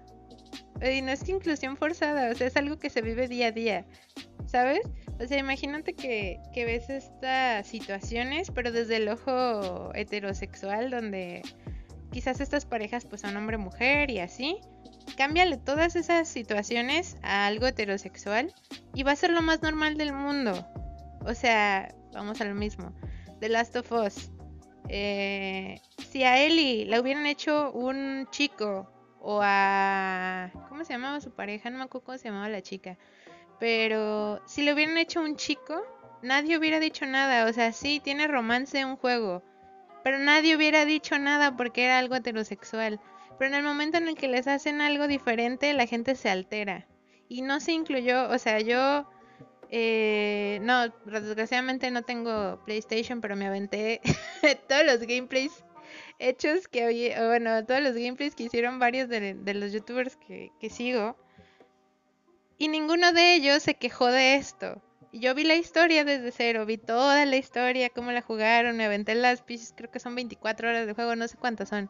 Y 0.81 1.01
no 1.01 1.11
es 1.13 1.27
inclusión 1.29 1.77
forzada, 1.77 2.29
o 2.29 2.35
sea, 2.35 2.47
es 2.47 2.57
algo 2.57 2.77
que 2.77 2.89
se 2.89 3.01
vive 3.01 3.29
día 3.29 3.47
a 3.47 3.51
día, 3.51 3.85
¿sabes? 4.47 4.81
O 5.17 5.25
sea, 5.25 5.39
imagínate 5.39 5.93
que, 5.93 6.41
que 6.53 6.65
ves 6.65 6.89
estas 6.89 7.65
situaciones, 7.65 8.51
pero 8.51 8.73
desde 8.73 8.97
el 8.97 9.07
ojo 9.07 9.95
heterosexual, 9.95 10.91
donde 10.91 11.41
quizás 12.11 12.41
estas 12.41 12.65
parejas 12.65 13.05
pues 13.05 13.21
son 13.21 13.37
hombre-mujer 13.37 14.11
y 14.11 14.19
así. 14.19 14.57
Cámbiale 15.15 15.55
todas 15.55 15.95
esas 15.95 16.27
situaciones 16.27 17.15
a 17.23 17.47
algo 17.47 17.65
heterosexual 17.65 18.53
y 18.93 19.03
va 19.03 19.13
a 19.13 19.15
ser 19.15 19.31
lo 19.31 19.41
más 19.41 19.61
normal 19.61 19.95
del 19.95 20.11
mundo. 20.11 20.67
O 21.27 21.33
sea, 21.33 21.93
vamos 22.13 22.39
a 22.39 22.45
lo 22.45 22.55
mismo. 22.55 22.93
The 23.41 23.49
Last 23.49 23.75
of 23.75 23.91
Us. 23.91 24.31
Eh, 24.87 25.81
si 26.09 26.23
a 26.23 26.41
Ellie 26.41 26.85
la 26.85 27.01
hubieran 27.01 27.25
hecho 27.25 27.71
un 27.73 28.27
chico 28.31 28.89
o 29.19 29.41
a... 29.43 30.49
¿Cómo 30.69 30.85
se 30.85 30.93
llamaba 30.93 31.19
su 31.19 31.31
pareja? 31.31 31.69
No 31.69 31.79
me 31.79 31.83
acuerdo 31.83 32.05
cómo 32.05 32.17
se 32.17 32.29
llamaba 32.29 32.47
la 32.47 32.61
chica. 32.61 32.97
Pero 33.59 34.41
si 34.47 34.63
lo 34.63 34.73
hubieran 34.73 34.97
hecho 34.97 35.19
un 35.19 35.35
chico, 35.35 35.83
nadie 36.21 36.57
hubiera 36.57 36.79
dicho 36.79 37.05
nada. 37.05 37.49
O 37.49 37.51
sea, 37.51 37.73
sí, 37.73 37.99
tiene 38.01 38.27
romance 38.27 38.85
un 38.85 38.95
juego. 38.95 39.43
Pero 40.05 40.19
nadie 40.19 40.55
hubiera 40.55 40.85
dicho 40.85 41.19
nada 41.19 41.57
porque 41.57 41.83
era 41.83 41.99
algo 41.99 42.15
heterosexual. 42.15 43.01
Pero 43.37 43.51
en 43.51 43.55
el 43.55 43.63
momento 43.63 43.97
en 43.97 44.07
el 44.07 44.15
que 44.15 44.29
les 44.29 44.47
hacen 44.47 44.79
algo 44.79 45.09
diferente, 45.09 45.73
la 45.73 45.87
gente 45.87 46.15
se 46.15 46.29
altera. 46.29 46.87
Y 47.27 47.41
no 47.41 47.59
se 47.59 47.73
incluyó, 47.73 48.29
o 48.29 48.37
sea, 48.37 48.61
yo... 48.61 49.09
Eh, 49.69 50.59
no, 50.61 50.87
desgraciadamente 51.05 51.91
no 51.91 52.03
tengo 52.03 52.59
PlayStation, 52.65 53.21
pero 53.21 53.35
me 53.35 53.47
aventé 53.47 54.01
todos 54.69 54.85
los 54.85 54.99
gameplays 55.01 55.63
hechos 56.19 56.67
que 56.67 56.83
había, 56.83 57.27
bueno, 57.27 57.65
todos 57.65 57.81
los 57.81 57.93
gameplays 57.93 58.35
que 58.35 58.43
hicieron 58.43 58.79
varios 58.79 59.09
de, 59.09 59.35
los 59.53 59.71
youtubers 59.71 60.15
que, 60.15 60.51
sigo. 60.69 61.15
Y 62.57 62.69
ninguno 62.69 63.13
de 63.13 63.35
ellos 63.35 63.63
se 63.63 63.75
quejó 63.75 64.07
de 64.07 64.35
esto. 64.35 64.81
Yo 65.13 65.33
vi 65.35 65.43
la 65.43 65.55
historia 65.55 66.03
desde 66.03 66.31
cero, 66.31 66.65
vi 66.65 66.77
toda 66.77 67.25
la 67.25 67.37
historia, 67.37 67.89
cómo 67.89 68.11
la 68.11 68.21
jugaron, 68.21 68.77
me 68.77 68.85
aventé 68.85 69.15
las 69.15 69.41
piezas, 69.41 69.73
creo 69.75 69.91
que 69.91 69.99
son 69.99 70.15
24 70.15 70.69
horas 70.69 70.87
de 70.87 70.93
juego, 70.93 71.15
no 71.15 71.27
sé 71.27 71.37
cuántas 71.37 71.69
son. 71.69 71.89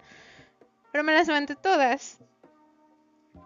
Pero 0.91 1.03
me 1.03 1.13
las 1.13 1.29
aventé 1.29 1.55
todas. 1.55 2.19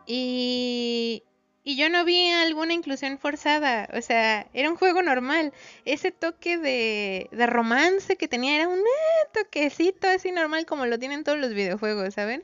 Y, 0.06 1.24
y 1.64 1.76
yo 1.76 1.90
no 1.90 2.06
vi 2.06 2.30
alguna 2.30 2.74
inclusión 2.74 3.20
forzada, 3.20 3.88
o 3.94 4.02
sea, 4.02 4.48
era 4.54 4.70
un 4.70 4.78
juego 4.78 5.04
normal. 5.04 5.54
Ese 5.86 6.12
toque 6.12 6.58
de, 6.58 7.30
de 7.32 7.48
romance 7.48 8.16
que 8.16 8.28
tenía 8.28 8.56
era 8.56 8.68
un 8.68 8.80
eh, 8.80 9.28
toquecito 9.34 10.08
así 10.08 10.32
normal 10.32 10.66
como 10.66 10.88
lo 10.88 10.98
tienen 10.98 11.24
todos 11.24 11.38
los 11.38 11.54
videojuegos, 11.54 12.16
¿saben? 12.16 12.42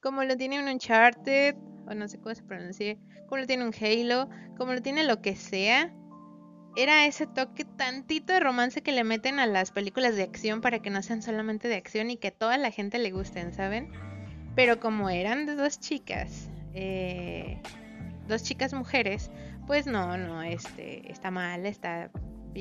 Como 0.00 0.24
lo 0.24 0.36
tiene 0.36 0.58
un 0.60 0.68
Uncharted, 0.68 1.54
o 1.86 1.94
no 1.94 2.08
sé 2.08 2.18
cómo 2.18 2.34
se 2.34 2.42
pronuncia, 2.42 2.96
como 3.28 3.38
lo 3.38 3.46
tiene 3.46 3.64
un 3.64 3.74
Halo, 3.80 4.28
como 4.56 4.74
lo 4.74 4.82
tiene 4.82 5.04
lo 5.04 5.22
que 5.22 5.36
sea. 5.36 5.92
Era 6.76 7.06
ese 7.06 7.26
toque 7.26 7.64
tantito 7.64 8.32
de 8.32 8.40
romance 8.40 8.82
que 8.82 8.92
le 8.92 9.04
meten 9.04 9.38
a 9.38 9.46
las 9.46 9.70
películas 9.70 10.16
de 10.16 10.24
acción 10.24 10.60
para 10.60 10.80
que 10.80 10.90
no 10.90 11.02
sean 11.02 11.22
solamente 11.22 11.68
de 11.68 11.76
acción 11.76 12.10
y 12.10 12.18
que 12.18 12.32
toda 12.32 12.58
la 12.58 12.70
gente 12.70 12.98
le 12.98 13.12
gusten, 13.12 13.54
¿saben? 13.54 13.90
Pero 14.54 14.80
como 14.80 15.08
eran 15.08 15.46
de 15.46 15.54
dos 15.54 15.80
chicas, 15.80 16.50
eh, 16.74 17.62
dos 18.26 18.42
chicas 18.42 18.72
mujeres, 18.72 19.30
pues 19.66 19.86
no, 19.86 20.16
no, 20.16 20.42
este, 20.42 21.10
está 21.10 21.30
mal, 21.30 21.66
está 21.66 22.10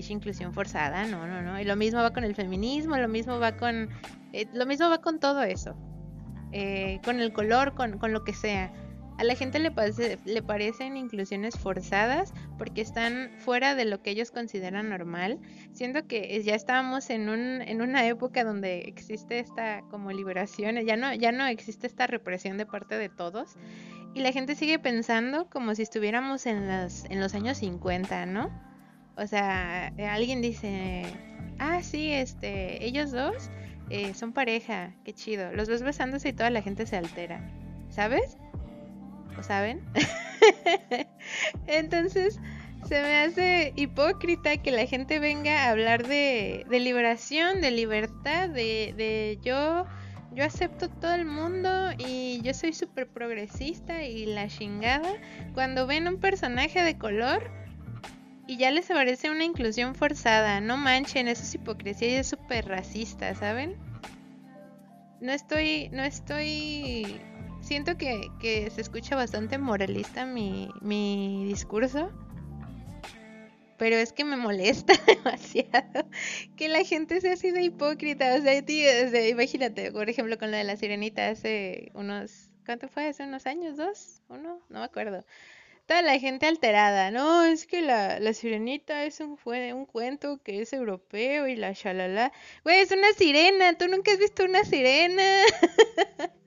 inclusión 0.09 0.53
forzada, 0.53 1.05
no, 1.05 1.25
no, 1.27 1.41
no. 1.41 1.59
Y 1.59 1.63
lo 1.63 1.75
mismo 1.75 2.01
va 2.01 2.11
con 2.11 2.23
el 2.23 2.35
feminismo, 2.35 2.97
lo 2.97 3.07
mismo 3.07 3.39
va 3.39 3.55
con, 3.55 3.89
eh, 4.33 4.47
lo 4.53 4.65
mismo 4.65 4.89
va 4.89 5.01
con 5.01 5.19
todo 5.19 5.43
eso, 5.43 5.75
eh, 6.51 6.99
con 7.03 7.19
el 7.19 7.33
color, 7.33 7.73
con, 7.75 7.97
con, 7.97 8.11
lo 8.13 8.23
que 8.23 8.33
sea. 8.33 8.73
A 9.17 9.23
la 9.23 9.35
gente 9.35 9.59
le, 9.59 9.71
parece, 9.71 10.19
le 10.25 10.43
parecen 10.43 10.97
inclusiones 10.97 11.57
forzadas 11.57 12.33
porque 12.57 12.81
están 12.81 13.31
fuera 13.37 13.73
de 13.73 13.85
lo 13.85 14.01
que 14.01 14.09
ellos 14.09 14.29
consideran 14.29 14.89
normal, 14.89 15.39
siendo 15.71 16.05
que 16.05 16.43
ya 16.43 16.53
estábamos 16.53 17.09
en, 17.09 17.29
un, 17.29 17.61
en 17.61 17.81
una 17.81 18.05
época 18.05 18.43
donde 18.43 18.79
existe 18.79 19.39
esta 19.39 19.83
como 19.89 20.11
liberación, 20.11 20.75
ya 20.85 20.97
no, 20.97 21.13
ya 21.13 21.31
no 21.31 21.45
existe 21.45 21.87
esta 21.87 22.07
represión 22.07 22.57
de 22.57 22.65
parte 22.65 22.97
de 22.97 23.07
todos 23.07 23.55
y 24.15 24.21
la 24.21 24.31
gente 24.31 24.55
sigue 24.55 24.79
pensando 24.79 25.49
como 25.49 25.75
si 25.75 25.81
estuviéramos 25.81 26.45
en 26.45 26.67
los, 26.69 27.03
en 27.09 27.19
los 27.19 27.35
años 27.35 27.57
50, 27.57 28.25
¿no? 28.25 28.49
O 29.17 29.27
sea, 29.27 29.87
alguien 30.09 30.41
dice, 30.41 31.03
ah, 31.59 31.83
sí, 31.83 32.13
este, 32.13 32.85
ellos 32.85 33.11
dos 33.11 33.49
eh, 33.89 34.13
son 34.13 34.31
pareja, 34.31 34.93
qué 35.03 35.13
chido. 35.13 35.51
Los 35.51 35.67
ves 35.67 35.83
besándose 35.83 36.29
y 36.29 36.33
toda 36.33 36.49
la 36.49 36.61
gente 36.61 36.85
se 36.85 36.95
altera, 36.95 37.45
¿sabes? 37.89 38.37
¿O 39.37 39.43
saben? 39.43 39.83
Entonces, 41.67 42.39
se 42.87 43.01
me 43.01 43.17
hace 43.17 43.73
hipócrita 43.75 44.55
que 44.55 44.71
la 44.71 44.85
gente 44.85 45.19
venga 45.19 45.65
a 45.65 45.71
hablar 45.71 46.07
de, 46.07 46.65
de 46.69 46.79
liberación, 46.79 47.59
de 47.59 47.71
libertad, 47.71 48.47
de, 48.47 48.93
de 48.95 49.39
yo 49.43 49.85
yo 50.35 50.43
acepto 50.43 50.89
todo 50.89 51.15
el 51.15 51.25
mundo 51.25 51.69
y 51.97 52.41
yo 52.41 52.53
soy 52.53 52.73
súper 52.73 53.07
progresista 53.07 54.03
y 54.03 54.25
la 54.25 54.49
chingada. 54.49 55.13
Cuando 55.53 55.87
ven 55.87 56.07
un 56.09 56.17
personaje 56.17 56.83
de 56.83 56.97
color 56.97 57.49
y 58.45 58.57
ya 58.57 58.69
les 58.69 58.87
parece 58.87 59.29
una 59.29 59.45
inclusión 59.45 59.95
forzada, 59.95 60.59
no 60.59 60.75
manchen, 60.75 61.29
eso 61.29 61.43
es 61.43 61.55
hipocresía 61.55 62.09
y 62.09 62.15
es 62.15 62.27
súper 62.27 62.67
racista, 62.67 63.33
¿saben? 63.33 63.77
No 65.21 65.31
estoy, 65.31 65.89
no 65.93 66.03
estoy, 66.03 67.21
siento 67.61 67.97
que, 67.97 68.29
que 68.39 68.69
se 68.69 68.81
escucha 68.81 69.15
bastante 69.15 69.57
moralista 69.57 70.25
mi, 70.25 70.69
mi 70.81 71.45
discurso 71.47 72.11
pero 73.77 73.95
es 73.95 74.13
que 74.13 74.23
me 74.23 74.37
molesta 74.37 74.93
demasiado 75.07 76.09
que 76.55 76.69
la 76.69 76.83
gente 76.83 77.21
sea 77.21 77.33
así 77.33 77.51
de 77.51 77.63
hipócrita. 77.63 78.35
O 78.35 78.41
sea, 78.41 79.27
imagínate, 79.27 79.91
por 79.91 80.09
ejemplo, 80.09 80.37
con 80.37 80.51
lo 80.51 80.57
de 80.57 80.63
la 80.63 80.77
sirenita 80.77 81.29
hace 81.29 81.91
unos. 81.93 82.49
¿Cuánto 82.65 82.87
fue? 82.87 83.07
¿Hace 83.07 83.23
unos 83.23 83.45
años? 83.45 83.77
¿Dos? 83.77 84.21
¿Uno? 84.27 84.59
No 84.69 84.79
me 84.79 84.85
acuerdo. 84.85 85.23
Toda 85.85 86.01
la 86.01 86.17
gente 86.17 86.47
alterada. 86.47 87.11
No, 87.11 87.43
es 87.43 87.67
que 87.67 87.81
la, 87.81 88.19
la 88.19 88.33
sirenita 88.33 89.05
es 89.05 89.19
un, 89.19 89.37
fue 89.37 89.71
un 89.73 89.85
cuento 89.85 90.41
que 90.41 90.61
es 90.61 90.73
europeo 90.73 91.47
y 91.47 91.55
la 91.55 91.73
shalala. 91.73 92.31
Güey, 92.63 92.79
es 92.79 92.91
una 92.91 93.13
sirena. 93.13 93.77
Tú 93.77 93.87
nunca 93.87 94.11
has 94.11 94.17
visto 94.17 94.45
una 94.45 94.63
sirena. 94.63 95.23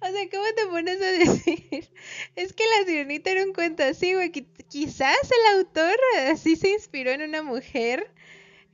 O 0.00 0.06
sea, 0.06 0.28
¿cómo 0.30 0.44
te 0.54 0.66
pones 0.66 1.00
a 1.00 1.06
decir? 1.06 1.90
Es 2.36 2.52
que 2.52 2.64
la 2.64 2.86
sirenita 2.86 3.30
era 3.30 3.44
un 3.44 3.52
cuento 3.52 3.82
así, 3.82 4.14
güey. 4.14 4.30
Quizás 4.72 5.18
el 5.22 5.58
autor 5.58 5.94
así 6.30 6.56
se 6.56 6.70
inspiró 6.70 7.10
en 7.10 7.20
una 7.20 7.42
mujer 7.42 8.10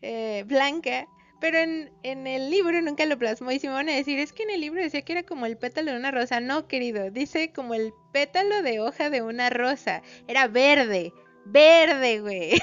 eh, 0.00 0.45
blanca, 0.47 1.09
pero 1.40 1.59
en, 1.59 1.90
en, 2.05 2.28
el 2.28 2.50
libro 2.50 2.81
nunca 2.83 3.05
lo 3.05 3.19
plasmó. 3.19 3.50
Y 3.50 3.59
si 3.59 3.67
me 3.67 3.73
van 3.73 3.88
a 3.88 3.97
decir, 3.97 4.21
es 4.21 4.33
que 4.33 4.45
en 4.45 4.50
el 4.50 4.61
libro 4.61 4.81
decía 4.81 5.02
que 5.02 5.11
era 5.11 5.25
como 5.25 5.45
el 5.45 5.59
pétalo 5.59 5.90
de 5.90 5.99
una 5.99 6.12
rosa. 6.12 6.38
No, 6.38 6.69
querido, 6.69 7.11
dice 7.11 7.52
como 7.52 7.75
el 7.75 7.93
pétalo 8.12 8.62
de 8.62 8.78
hoja 8.78 9.11
de 9.11 9.23
una 9.23 9.50
rosa. 9.50 10.02
Era 10.28 10.47
verde, 10.47 11.12
verde, 11.47 12.21
güey. 12.21 12.62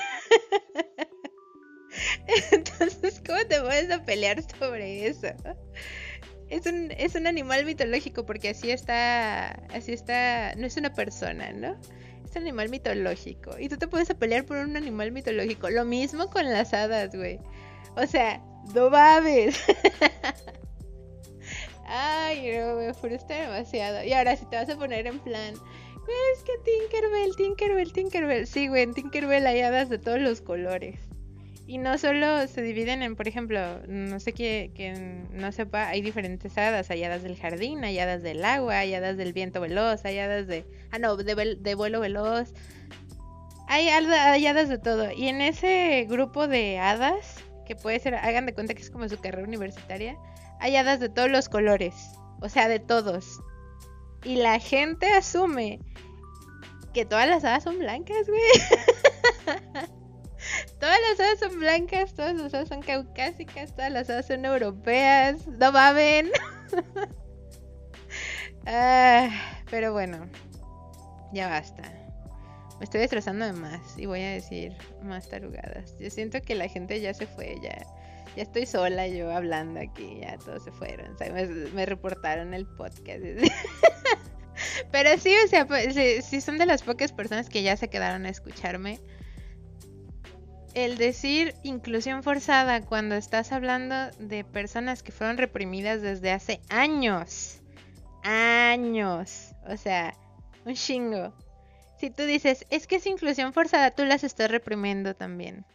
Entonces, 2.54 3.22
¿cómo 3.26 3.46
te 3.50 3.60
puedes 3.60 3.92
a 3.92 4.02
pelear 4.06 4.42
sobre 4.58 5.08
eso? 5.08 5.28
es 6.50 6.66
un, 6.68 6.92
es 6.92 7.16
un 7.16 7.28
animal 7.28 7.66
mitológico 7.66 8.26
porque 8.26 8.50
así 8.50 8.72
está, 8.72 9.50
así 9.74 9.92
está, 9.92 10.56
no 10.56 10.66
es 10.68 10.78
una 10.78 10.94
persona, 10.94 11.52
¿no? 11.52 11.76
Es 12.36 12.42
un 12.42 12.48
animal 12.48 12.68
mitológico. 12.68 13.58
Y 13.58 13.70
tú 13.70 13.78
te 13.78 13.88
puedes 13.88 14.14
pelear 14.14 14.46
por 14.46 14.58
un 14.58 14.76
animal 14.76 15.14
mitológico. 15.14 15.70
Lo 15.70 15.86
mismo 15.86 16.30
con 16.30 16.44
las 16.44 16.74
hadas, 16.74 17.16
güey. 17.16 17.40
O 17.96 18.06
sea, 18.06 18.44
no 18.74 18.90
babes. 18.90 19.58
Ay, 21.88 22.58
no, 22.58 22.76
me 22.76 22.94
frustra 22.94 23.40
demasiado. 23.40 24.04
Y 24.04 24.12
ahora 24.12 24.36
si 24.36 24.46
te 24.48 24.58
vas 24.58 24.70
a 24.70 24.76
poner 24.76 25.08
en 25.08 25.20
plan, 25.20 25.54
es 25.54 26.44
que 26.44 26.52
Tinkerbell, 26.66 27.38
Tinkerbell, 27.38 27.94
Tinkerbell. 27.94 28.48
Sí, 28.48 28.68
güey, 28.68 28.84
en 28.84 28.94
Tinkerbell 28.94 29.48
hay 29.48 29.62
hadas 29.62 29.88
de 29.88 29.98
todos 29.98 30.20
los 30.20 30.42
colores. 30.42 31.00
Y 31.68 31.80
no 31.80 31.98
solo 31.98 32.48
se 32.48 32.62
dividen 32.62 33.02
en, 33.02 33.16
por 33.16 33.28
ejemplo, 33.28 33.60
no 33.88 34.20
sé 34.20 34.34
quién 34.34 35.28
no 35.34 35.52
sepa, 35.52 35.88
hay 35.88 36.02
diferentes 36.02 36.56
hadas, 36.60 36.92
hay 36.92 37.04
hadas 37.04 37.24
del 37.24 37.38
jardín, 37.38 37.84
hay 37.84 37.98
hadas 37.98 38.22
del 38.22 38.46
agua, 38.46 38.78
hay 38.78 38.94
hadas 38.94 39.18
del 39.18 39.34
viento 39.34 39.62
veloz, 39.62 40.06
hay 40.06 40.20
hadas 40.20 40.46
de, 40.46 40.64
ah 40.92 41.00
no, 41.00 41.16
de, 41.16 41.58
de 41.60 41.76
vuelo 41.76 42.00
veloz, 42.00 42.54
hay, 43.68 43.88
hay 43.90 44.46
hadas 44.46 44.70
de 44.70 44.78
todo. 44.78 45.12
Y 45.12 45.28
en 45.28 45.42
ese 45.42 46.06
grupo 46.08 46.48
de 46.48 46.78
hadas, 46.78 47.44
que 47.66 47.76
puede 47.76 48.00
ser, 48.00 48.14
hagan 48.14 48.46
de 48.46 48.54
cuenta 48.54 48.76
que 48.76 48.84
es 48.84 48.92
como 48.92 49.10
su 49.10 49.18
carrera 49.18 49.48
universitaria, 49.48 50.18
hay 50.60 50.76
hadas 50.76 51.00
de 51.00 51.10
todos 51.10 51.32
los 51.32 51.50
colores, 51.50 51.96
o 52.42 52.50
sea, 52.50 52.68
de 52.68 52.80
todos. 52.80 53.40
Y 54.24 54.36
la 54.36 54.60
gente 54.60 55.08
asume 55.08 55.80
que 56.94 57.06
todas 57.06 57.28
las 57.28 57.44
hadas 57.44 57.64
son 57.64 57.80
blancas, 57.80 58.28
güey. 58.28 58.42
Todas 60.80 61.00
las 61.10 61.20
hadas 61.20 61.40
son 61.40 61.60
blancas, 61.60 62.14
todas 62.14 62.36
las 62.36 62.54
hadas 62.54 62.70
son 62.70 62.82
caucásicas, 62.82 63.76
todas 63.76 63.92
las 63.92 64.10
hadas 64.10 64.28
son 64.28 64.46
europeas. 64.46 65.48
No 65.48 65.72
mamen. 65.72 66.30
ah, 68.68 69.30
pero 69.70 69.94
bueno, 69.94 70.30
ya 71.34 71.50
basta. 71.50 71.84
Me 72.80 72.84
estoy 72.84 73.02
destrozando 73.02 73.46
de 73.46 73.54
más 73.54 73.98
y 73.98 74.06
voy 74.06 74.22
a 74.22 74.32
decir 74.32 74.74
más 75.02 75.30
tarugadas. 75.30 75.98
Yo 75.98 76.10
siento 76.10 76.42
que 76.42 76.56
la 76.56 76.68
gente 76.68 77.00
ya 77.00 77.14
se 77.14 77.26
fue, 77.26 77.56
ya, 77.62 77.86
ya 78.36 78.44
estoy 78.44 78.66
sola 78.66 79.08
yo 79.08 79.32
hablando 79.32 79.80
aquí, 79.80 80.20
ya 80.20 80.38
todos 80.38 80.66
se 80.66 80.72
fueron. 80.72 81.16
me, 81.74 81.86
reportaron 81.86 82.54
el 82.54 82.66
podcast. 82.66 83.24
Pero 84.92 85.18
sí, 85.18 85.34
o 85.44 85.48
sea, 85.48 85.66
pues, 85.68 85.96
sí, 86.26 86.42
son 86.42 86.58
de 86.58 86.66
las 86.66 86.84
pocas 86.84 87.14
personas 87.14 87.50
que 87.50 87.64
ya 87.64 87.78
se 87.78 87.90
quedaron 87.90 88.26
a 88.26 88.30
escucharme 88.30 89.00
el 90.76 90.98
decir 90.98 91.56
inclusión 91.64 92.22
forzada 92.22 92.82
cuando 92.82 93.16
estás 93.16 93.54
hablando 93.54 93.96
de 94.20 94.44
personas 94.44 95.04
que 95.04 95.14
fueron 95.14 95.38
reprimidas 95.38 96.02
desde 96.02 96.32
hace 96.32 96.60
años. 96.70 97.62
Años. 98.24 99.56
O 99.68 99.78
sea, 99.78 100.14
un 100.66 100.74
chingo. 100.76 101.34
Si 101.98 102.10
tú 102.10 102.24
dices, 102.24 102.66
es 102.70 102.88
que 102.88 102.98
es 102.98 103.06
inclusión 103.06 103.54
forzada, 103.54 103.92
tú 103.92 104.04
las 104.04 104.26
estás 104.26 104.52
reprimiendo 104.52 105.16
también. 105.16 105.66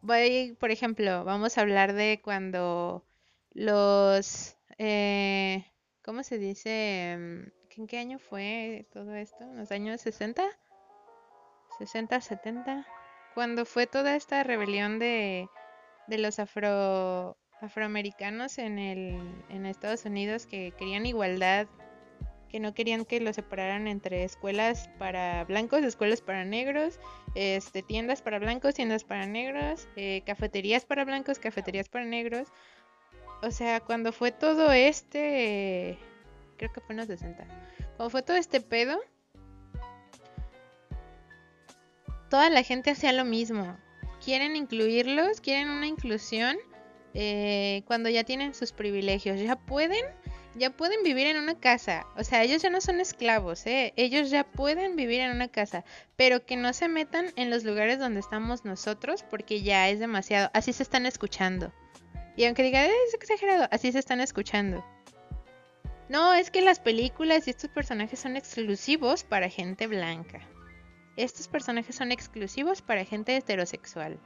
Voy, 0.00 0.56
por 0.60 0.70
ejemplo, 0.70 1.24
vamos 1.24 1.58
a 1.58 1.62
hablar 1.62 1.92
de 1.92 2.20
cuando 2.22 3.04
los... 3.50 4.56
Eh, 4.78 5.66
¿Cómo 6.04 6.22
se 6.22 6.38
dice? 6.38 7.12
¿En 7.12 7.86
qué 7.88 7.98
año 7.98 8.20
fue 8.20 8.86
todo 8.92 9.14
esto? 9.14 9.42
¿En 9.42 9.56
los 9.56 9.72
años 9.72 10.00
60? 10.00 10.44
¿60, 11.80 12.20
70? 12.20 12.86
Cuando 13.34 13.64
fue 13.64 13.86
toda 13.86 14.16
esta 14.16 14.42
rebelión 14.42 14.98
de, 14.98 15.48
de 16.06 16.18
los 16.18 16.38
afro, 16.38 17.36
afroamericanos 17.60 18.58
en, 18.58 18.78
el, 18.78 19.18
en 19.48 19.66
Estados 19.66 20.04
Unidos 20.04 20.46
que 20.46 20.72
querían 20.76 21.06
igualdad, 21.06 21.66
que 22.48 22.60
no 22.60 22.74
querían 22.74 23.06
que 23.06 23.20
los 23.20 23.36
separaran 23.36 23.86
entre 23.86 24.24
escuelas 24.24 24.90
para 24.98 25.44
blancos, 25.44 25.82
escuelas 25.82 26.20
para 26.20 26.44
negros, 26.44 27.00
este, 27.34 27.82
tiendas 27.82 28.20
para 28.20 28.38
blancos, 28.38 28.74
tiendas 28.74 29.04
para 29.04 29.26
negros, 29.26 29.88
eh, 29.96 30.22
cafeterías 30.26 30.84
para 30.84 31.04
blancos, 31.04 31.38
cafeterías 31.38 31.88
para 31.88 32.04
negros. 32.04 32.48
O 33.42 33.50
sea, 33.50 33.80
cuando 33.80 34.12
fue 34.12 34.32
todo 34.32 34.70
este, 34.70 35.98
creo 36.58 36.72
que 36.72 36.80
fue 36.80 36.92
en 36.92 36.98
los 36.98 37.06
60, 37.06 37.44
cuando 37.96 38.10
fue 38.10 38.22
todo 38.22 38.36
este 38.36 38.60
pedo, 38.60 39.00
toda 42.32 42.48
la 42.48 42.62
gente 42.62 42.90
hacía 42.90 43.12
lo 43.12 43.26
mismo. 43.26 43.76
Quieren 44.24 44.56
incluirlos, 44.56 45.42
quieren 45.42 45.68
una 45.68 45.86
inclusión 45.86 46.56
eh, 47.12 47.82
cuando 47.84 48.08
ya 48.08 48.24
tienen 48.24 48.54
sus 48.54 48.72
privilegios. 48.72 49.38
Ya 49.38 49.56
pueden, 49.56 50.02
ya 50.54 50.70
pueden 50.70 51.02
vivir 51.02 51.26
en 51.26 51.36
una 51.36 51.60
casa. 51.60 52.06
O 52.16 52.24
sea, 52.24 52.42
ellos 52.42 52.62
ya 52.62 52.70
no 52.70 52.80
son 52.80 53.00
esclavos, 53.00 53.66
¿eh? 53.66 53.92
Ellos 53.96 54.30
ya 54.30 54.44
pueden 54.44 54.96
vivir 54.96 55.20
en 55.20 55.32
una 55.32 55.48
casa. 55.48 55.84
Pero 56.16 56.46
que 56.46 56.56
no 56.56 56.72
se 56.72 56.88
metan 56.88 57.26
en 57.36 57.50
los 57.50 57.64
lugares 57.64 57.98
donde 57.98 58.20
estamos 58.20 58.64
nosotros 58.64 59.24
porque 59.28 59.60
ya 59.60 59.90
es 59.90 60.00
demasiado. 60.00 60.50
Así 60.54 60.72
se 60.72 60.84
están 60.84 61.04
escuchando. 61.04 61.70
Y 62.34 62.46
aunque 62.46 62.62
diga, 62.62 62.86
es 62.86 63.12
exagerado, 63.12 63.68
así 63.70 63.92
se 63.92 63.98
están 63.98 64.22
escuchando. 64.22 64.82
No, 66.08 66.32
es 66.32 66.50
que 66.50 66.62
las 66.62 66.80
películas 66.80 67.46
y 67.46 67.50
estos 67.50 67.68
personajes 67.68 68.20
son 68.20 68.38
exclusivos 68.38 69.22
para 69.22 69.50
gente 69.50 69.86
blanca. 69.86 70.40
Estos 71.22 71.46
personajes 71.46 71.94
son 71.94 72.10
exclusivos 72.10 72.82
para 72.82 73.04
gente 73.04 73.36
heterosexual. 73.36 74.18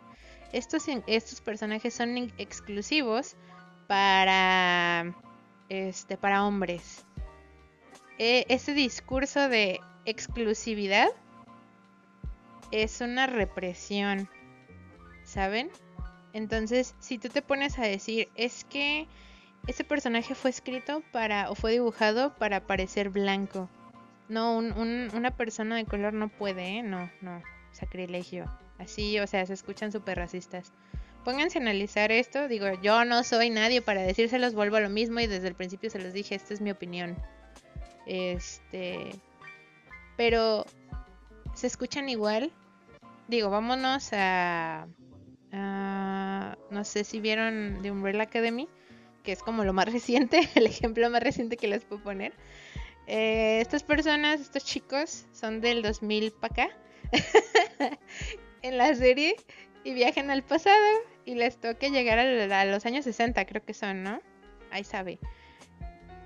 Estos, 0.54 0.86
estos 1.06 1.42
personajes 1.42 1.92
son 1.92 2.32
exclusivos 2.38 3.36
para, 3.86 5.14
este, 5.68 6.16
para 6.16 6.46
hombres. 6.46 7.04
E, 8.18 8.46
ese 8.48 8.72
discurso 8.72 9.50
de 9.50 9.78
exclusividad 10.06 11.08
es 12.70 13.02
una 13.02 13.26
represión, 13.26 14.30
¿saben? 15.22 15.68
Entonces, 16.32 16.94
si 16.98 17.18
tú 17.18 17.28
te 17.28 17.42
pones 17.42 17.78
a 17.78 17.82
decir, 17.82 18.30
es 18.36 18.64
que 18.64 19.06
ese 19.66 19.84
personaje 19.84 20.34
fue 20.34 20.48
escrito 20.48 21.02
para 21.12 21.50
o 21.50 21.56
fue 21.56 21.72
dibujado 21.72 22.34
para 22.36 22.66
parecer 22.66 23.10
blanco, 23.10 23.68
no, 24.28 24.56
un, 24.56 25.10
una 25.14 25.30
persona 25.36 25.76
de 25.76 25.84
color 25.84 26.12
no 26.12 26.28
puede, 26.28 26.78
¿eh? 26.78 26.82
No, 26.82 27.10
no, 27.20 27.42
sacrilegio. 27.72 28.50
Así, 28.78 29.18
o 29.20 29.26
sea, 29.26 29.46
se 29.46 29.54
escuchan 29.54 29.92
súper 29.92 30.18
racistas. 30.18 30.72
pónganse 31.24 31.58
a 31.58 31.62
analizar 31.62 32.12
esto. 32.12 32.48
Digo, 32.48 32.66
yo 32.82 33.04
no 33.04 33.24
soy 33.24 33.50
nadie 33.50 33.82
para 33.82 34.02
decírselos, 34.02 34.54
vuelvo 34.54 34.76
a 34.76 34.80
lo 34.80 34.90
mismo 34.90 35.20
y 35.20 35.26
desde 35.26 35.48
el 35.48 35.54
principio 35.54 35.90
se 35.90 35.98
los 35.98 36.12
dije, 36.12 36.34
esta 36.34 36.54
es 36.54 36.60
mi 36.60 36.70
opinión. 36.70 37.16
Este, 38.06 39.10
pero 40.16 40.64
se 41.54 41.66
escuchan 41.66 42.08
igual. 42.08 42.52
Digo, 43.28 43.50
vámonos 43.50 44.12
a, 44.12 44.86
a 45.52 46.56
no 46.70 46.84
sé 46.84 47.02
si 47.04 47.20
vieron 47.20 47.80
The 47.82 47.90
Umbrella 47.90 48.24
Academy, 48.24 48.68
que 49.24 49.32
es 49.32 49.42
como 49.42 49.64
lo 49.64 49.72
más 49.72 49.86
reciente, 49.92 50.48
el 50.54 50.66
ejemplo 50.66 51.10
más 51.10 51.22
reciente 51.22 51.56
que 51.56 51.68
les 51.68 51.84
puedo 51.84 52.02
poner. 52.02 52.32
Eh, 53.06 53.60
estas 53.60 53.82
personas, 53.82 54.40
estos 54.40 54.64
chicos, 54.64 55.26
son 55.32 55.60
del 55.60 55.82
2000 55.82 56.32
para 56.32 56.52
acá 56.52 56.76
en 58.62 58.78
la 58.78 58.94
serie 58.94 59.36
y 59.84 59.94
viajan 59.94 60.30
al 60.30 60.42
pasado 60.42 60.84
y 61.24 61.34
les 61.34 61.58
toca 61.58 61.88
llegar 61.88 62.18
a, 62.18 62.64
los 62.64 62.86
años 62.86 63.04
60, 63.04 63.44
creo 63.46 63.64
que 63.64 63.74
son, 63.74 64.02
¿no? 64.02 64.20
Ahí 64.70 64.84
sabe. 64.84 65.18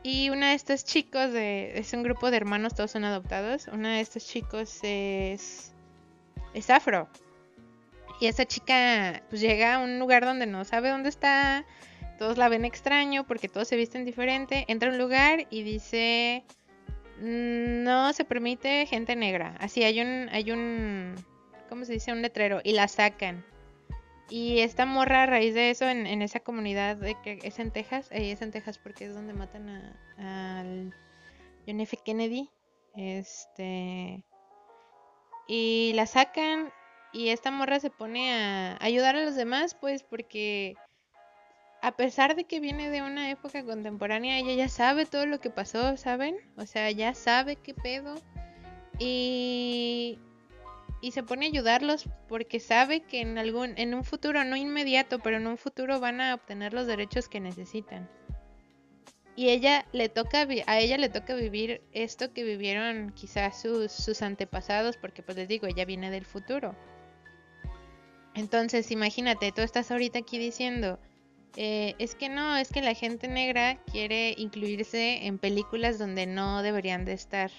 Y 0.02 0.30
una 0.30 0.50
de 0.50 0.54
estos 0.54 0.84
chicos, 0.84 1.32
de, 1.32 1.78
es 1.78 1.92
un 1.92 2.02
grupo 2.02 2.30
de 2.30 2.38
hermanos, 2.38 2.74
todos 2.74 2.90
son 2.90 3.04
adoptados. 3.04 3.68
Una 3.68 3.96
de 3.96 4.00
estos 4.00 4.26
chicos 4.26 4.80
es, 4.82 5.74
es 6.54 6.70
afro. 6.70 7.08
Y 8.18 8.26
esa 8.26 8.46
chica 8.46 9.22
pues 9.28 9.40
llega 9.40 9.74
a 9.74 9.78
un 9.78 9.98
lugar 9.98 10.24
donde 10.24 10.46
no 10.46 10.64
sabe 10.64 10.88
dónde 10.88 11.10
está. 11.10 11.66
Todos 12.18 12.38
la 12.38 12.48
ven 12.48 12.64
extraño 12.64 13.26
porque 13.26 13.48
todos 13.48 13.68
se 13.68 13.76
visten 13.76 14.04
diferente. 14.04 14.64
Entra 14.68 14.88
a 14.88 14.92
un 14.92 14.98
lugar 14.98 15.46
y 15.50 15.62
dice, 15.62 16.44
no 17.20 18.12
se 18.12 18.24
permite 18.24 18.86
gente 18.86 19.14
negra. 19.16 19.54
Así 19.60 19.84
hay 19.84 20.00
un, 20.00 20.28
hay 20.30 20.50
un, 20.50 21.14
¿cómo 21.68 21.84
se 21.84 21.92
dice? 21.92 22.12
Un 22.12 22.22
letrero. 22.22 22.60
Y 22.64 22.72
la 22.72 22.88
sacan. 22.88 23.44
Y 24.28 24.60
esta 24.60 24.86
morra 24.86 25.24
a 25.24 25.26
raíz 25.26 25.54
de 25.54 25.70
eso 25.70 25.88
en, 25.88 26.22
esa 26.22 26.40
comunidad 26.40 26.96
de 26.96 27.16
que 27.22 27.40
es 27.42 27.58
en 27.58 27.72
Texas, 27.72 28.08
eh, 28.12 28.30
es 28.30 28.42
en 28.42 28.52
Texas 28.52 28.78
porque 28.78 29.06
es 29.06 29.14
donde 29.14 29.32
matan 29.32 29.68
a, 29.68 30.60
al 30.60 30.94
John 31.66 31.80
F. 31.80 31.98
Kennedy. 32.04 32.48
Este 32.94 34.24
y 35.46 35.92
la 35.94 36.06
sacan 36.06 36.72
y 37.12 37.30
esta 37.30 37.50
morra 37.50 37.80
se 37.80 37.90
pone 37.90 38.32
a 38.32 38.78
ayudar 38.80 39.16
a 39.16 39.24
los 39.24 39.34
demás, 39.34 39.74
pues 39.74 40.04
porque 40.04 40.76
a 41.82 41.96
pesar 41.96 42.36
de 42.36 42.44
que 42.44 42.60
viene 42.60 42.90
de 42.90 43.02
una 43.02 43.30
época 43.30 43.64
contemporánea, 43.64 44.38
ella 44.38 44.54
ya 44.54 44.68
sabe 44.68 45.06
todo 45.06 45.26
lo 45.26 45.40
que 45.40 45.50
pasó, 45.50 45.96
¿saben? 45.96 46.36
O 46.56 46.66
sea, 46.66 46.90
ya 46.90 47.14
sabe 47.14 47.56
qué 47.56 47.74
pedo. 47.74 48.14
Y 48.98 50.18
y 51.02 51.12
se 51.12 51.22
pone 51.22 51.46
a 51.46 51.48
ayudarlos 51.48 52.08
porque 52.28 52.60
sabe 52.60 53.00
que 53.00 53.20
en 53.20 53.38
algún 53.38 53.72
en 53.78 53.94
un 53.94 54.04
futuro 54.04 54.44
no 54.44 54.56
inmediato, 54.56 55.18
pero 55.18 55.38
en 55.38 55.46
un 55.46 55.56
futuro 55.56 55.98
van 56.00 56.20
a 56.20 56.34
obtener 56.34 56.74
los 56.74 56.86
derechos 56.86 57.28
que 57.28 57.40
necesitan. 57.40 58.08
Y 59.36 59.48
ella 59.48 59.86
le 59.92 60.10
toca 60.10 60.46
a 60.66 60.78
ella 60.80 60.98
le 60.98 61.08
toca 61.08 61.34
vivir 61.34 61.82
esto 61.92 62.32
que 62.34 62.44
vivieron 62.44 63.12
quizás 63.14 63.60
sus, 63.62 63.90
sus 63.90 64.20
antepasados, 64.22 64.96
porque 64.98 65.22
pues 65.22 65.38
les 65.38 65.48
digo, 65.48 65.66
ella 65.66 65.86
viene 65.86 66.10
del 66.10 66.26
futuro. 66.26 66.76
Entonces, 68.34 68.90
imagínate, 68.90 69.52
tú 69.52 69.62
estás 69.62 69.90
ahorita 69.90 70.18
aquí 70.18 70.38
diciendo, 70.38 70.98
eh, 71.56 71.94
es 71.98 72.14
que 72.14 72.28
no, 72.28 72.56
es 72.56 72.70
que 72.70 72.82
la 72.82 72.94
gente 72.94 73.28
negra 73.28 73.76
quiere 73.90 74.34
incluirse 74.38 75.26
en 75.26 75.38
películas 75.38 75.98
donde 75.98 76.26
no 76.26 76.62
deberían 76.62 77.04
de 77.04 77.12
estar. 77.12 77.50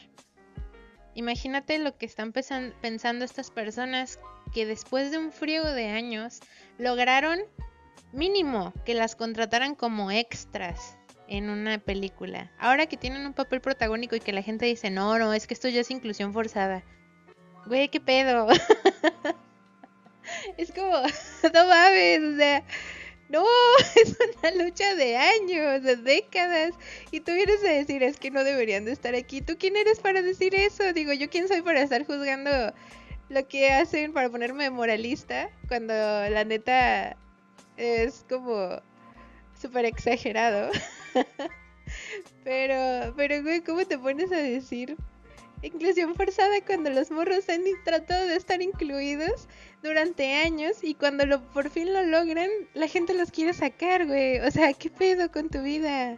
Imagínate 1.13 1.77
lo 1.80 1.97
que 1.97 2.06
están 2.06 2.32
pensando 2.32 3.25
estas 3.25 3.51
personas 3.51 4.19
que 4.54 4.65
después 4.65 5.12
de 5.12 5.17
un 5.17 5.32
frío 5.32 5.63
de 5.63 5.89
años 5.89 6.39
lograron 6.77 7.39
mínimo 8.13 8.73
que 8.86 8.93
las 8.93 9.15
contrataran 9.15 9.75
como 9.75 10.12
extras 10.12 10.97
en 11.27 11.49
una 11.49 11.77
película. 11.77 12.51
Ahora 12.60 12.88
que 12.88 12.97
tienen 12.97 13.25
un 13.25 13.34
papel 13.34 13.62
protagónico 13.62 14.15
y 14.15 14.19
que 14.19 14.34
la 14.34 14.41
gente 14.41 14.65
dice, 14.65 14.89
no, 14.89 15.17
no, 15.17 15.34
es 15.34 15.47
que 15.47 15.54
esto 15.54 15.69
ya 15.69 15.82
es 15.82 15.91
inclusión 15.91 16.34
forzada. 16.34 16.84
Güey, 17.65 17.89
qué 17.89 18.01
pedo. 18.01 18.47
es 20.58 20.71
como, 20.71 20.91
no 21.54 21.67
mames, 21.67 22.21
o 22.21 22.38
sea, 22.38 22.63
no, 23.32 23.46
es 23.96 24.17
una 24.39 24.63
lucha 24.63 24.96
de 24.96 25.17
años, 25.17 25.84
de 25.84 25.96
décadas. 25.96 26.74
Y 27.12 27.22
tú 27.22 27.32
vienes 27.32 27.63
a 27.63 27.70
decir, 27.70 28.04
es 28.04 28.17
que 28.17 28.30
no 28.30 28.44
deberían 28.44 28.86
de 28.86 28.91
estar 28.91 29.15
aquí. 29.15 29.41
¿Tú 29.41 29.58
quién 29.58 29.76
eres 29.76 30.00
para 30.00 30.22
decir 30.22 30.54
eso? 30.54 30.91
Digo, 30.94 31.13
¿yo 31.13 31.30
quién 31.30 31.48
soy 31.48 31.62
para 31.62 31.82
estar 31.82 32.06
juzgando 32.06 32.52
lo 33.30 33.48
que 33.48 33.72
hacen 33.72 34.13
para 34.13 34.30
ponerme 34.30 34.70
moralista? 34.70 35.50
Cuando 35.67 35.94
la 35.94 36.44
neta 36.44 37.15
es 37.78 38.26
como 38.30 38.82
súper 39.60 39.86
exagerado. 39.86 40.72
pero, 42.44 43.13
pero, 43.15 43.41
güey, 43.44 43.62
¿cómo 43.62 43.86
te 43.86 43.98
pones 43.98 44.32
a 44.32 44.38
decir 44.38 44.98
inclusión 45.62 46.15
forzada 46.15 46.62
cuando 46.65 46.89
los 46.89 47.12
morros 47.12 47.47
han 47.50 47.63
tratado 47.84 48.28
de 48.28 48.36
estar 48.36 48.62
incluidos 48.62 49.47
durante 49.84 50.34
años 50.34 50.84
y 50.84 50.95
cuando 50.95 51.26
lo, 51.26 51.41
por 51.52 51.69
fin 51.69 51.93
lo 51.93 52.04
logran, 52.04 52.50
la 52.74 52.88
gente 52.88 53.13
los 53.13 53.32
quiere 53.32 53.54
sacar, 53.54 54.06
güey. 54.08 54.39
O 54.39 54.52
sea, 54.52 54.74
¿qué 54.74 54.89
pedo 54.89 55.32
con 55.32 55.50
tu 55.50 55.62
vida? 55.62 56.17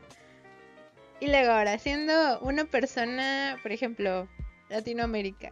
Y 1.20 1.28
luego 1.28 1.52
ahora, 1.52 1.78
siendo 1.78 2.40
una 2.42 2.66
persona, 2.66 3.58
por 3.62 3.72
ejemplo, 3.72 4.28
Latinoamérica. 4.70 5.52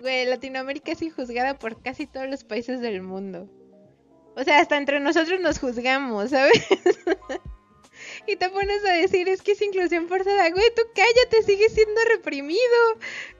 Güey, 0.00 0.26
Latinoamérica 0.26 0.92
es 0.92 1.02
injuzgada 1.02 1.58
por 1.58 1.80
casi 1.82 2.06
todos 2.06 2.28
los 2.28 2.44
países 2.44 2.80
del 2.80 3.02
mundo. 3.02 3.48
O 4.36 4.42
sea, 4.42 4.58
hasta 4.60 4.76
entre 4.76 5.00
nosotros 5.00 5.40
nos 5.40 5.58
juzgamos, 5.58 6.30
¿sabes? 6.30 6.66
y 8.26 8.36
te 8.36 8.48
pones 8.48 8.84
a 8.84 8.92
decir, 8.92 9.28
es 9.28 9.42
que 9.42 9.52
es 9.52 9.62
inclusión 9.62 10.08
forzada. 10.08 10.50
Güey, 10.50 10.64
tú 10.74 10.82
cállate, 10.94 11.42
sigues 11.42 11.74
siendo 11.74 12.00
reprimido. 12.08 12.60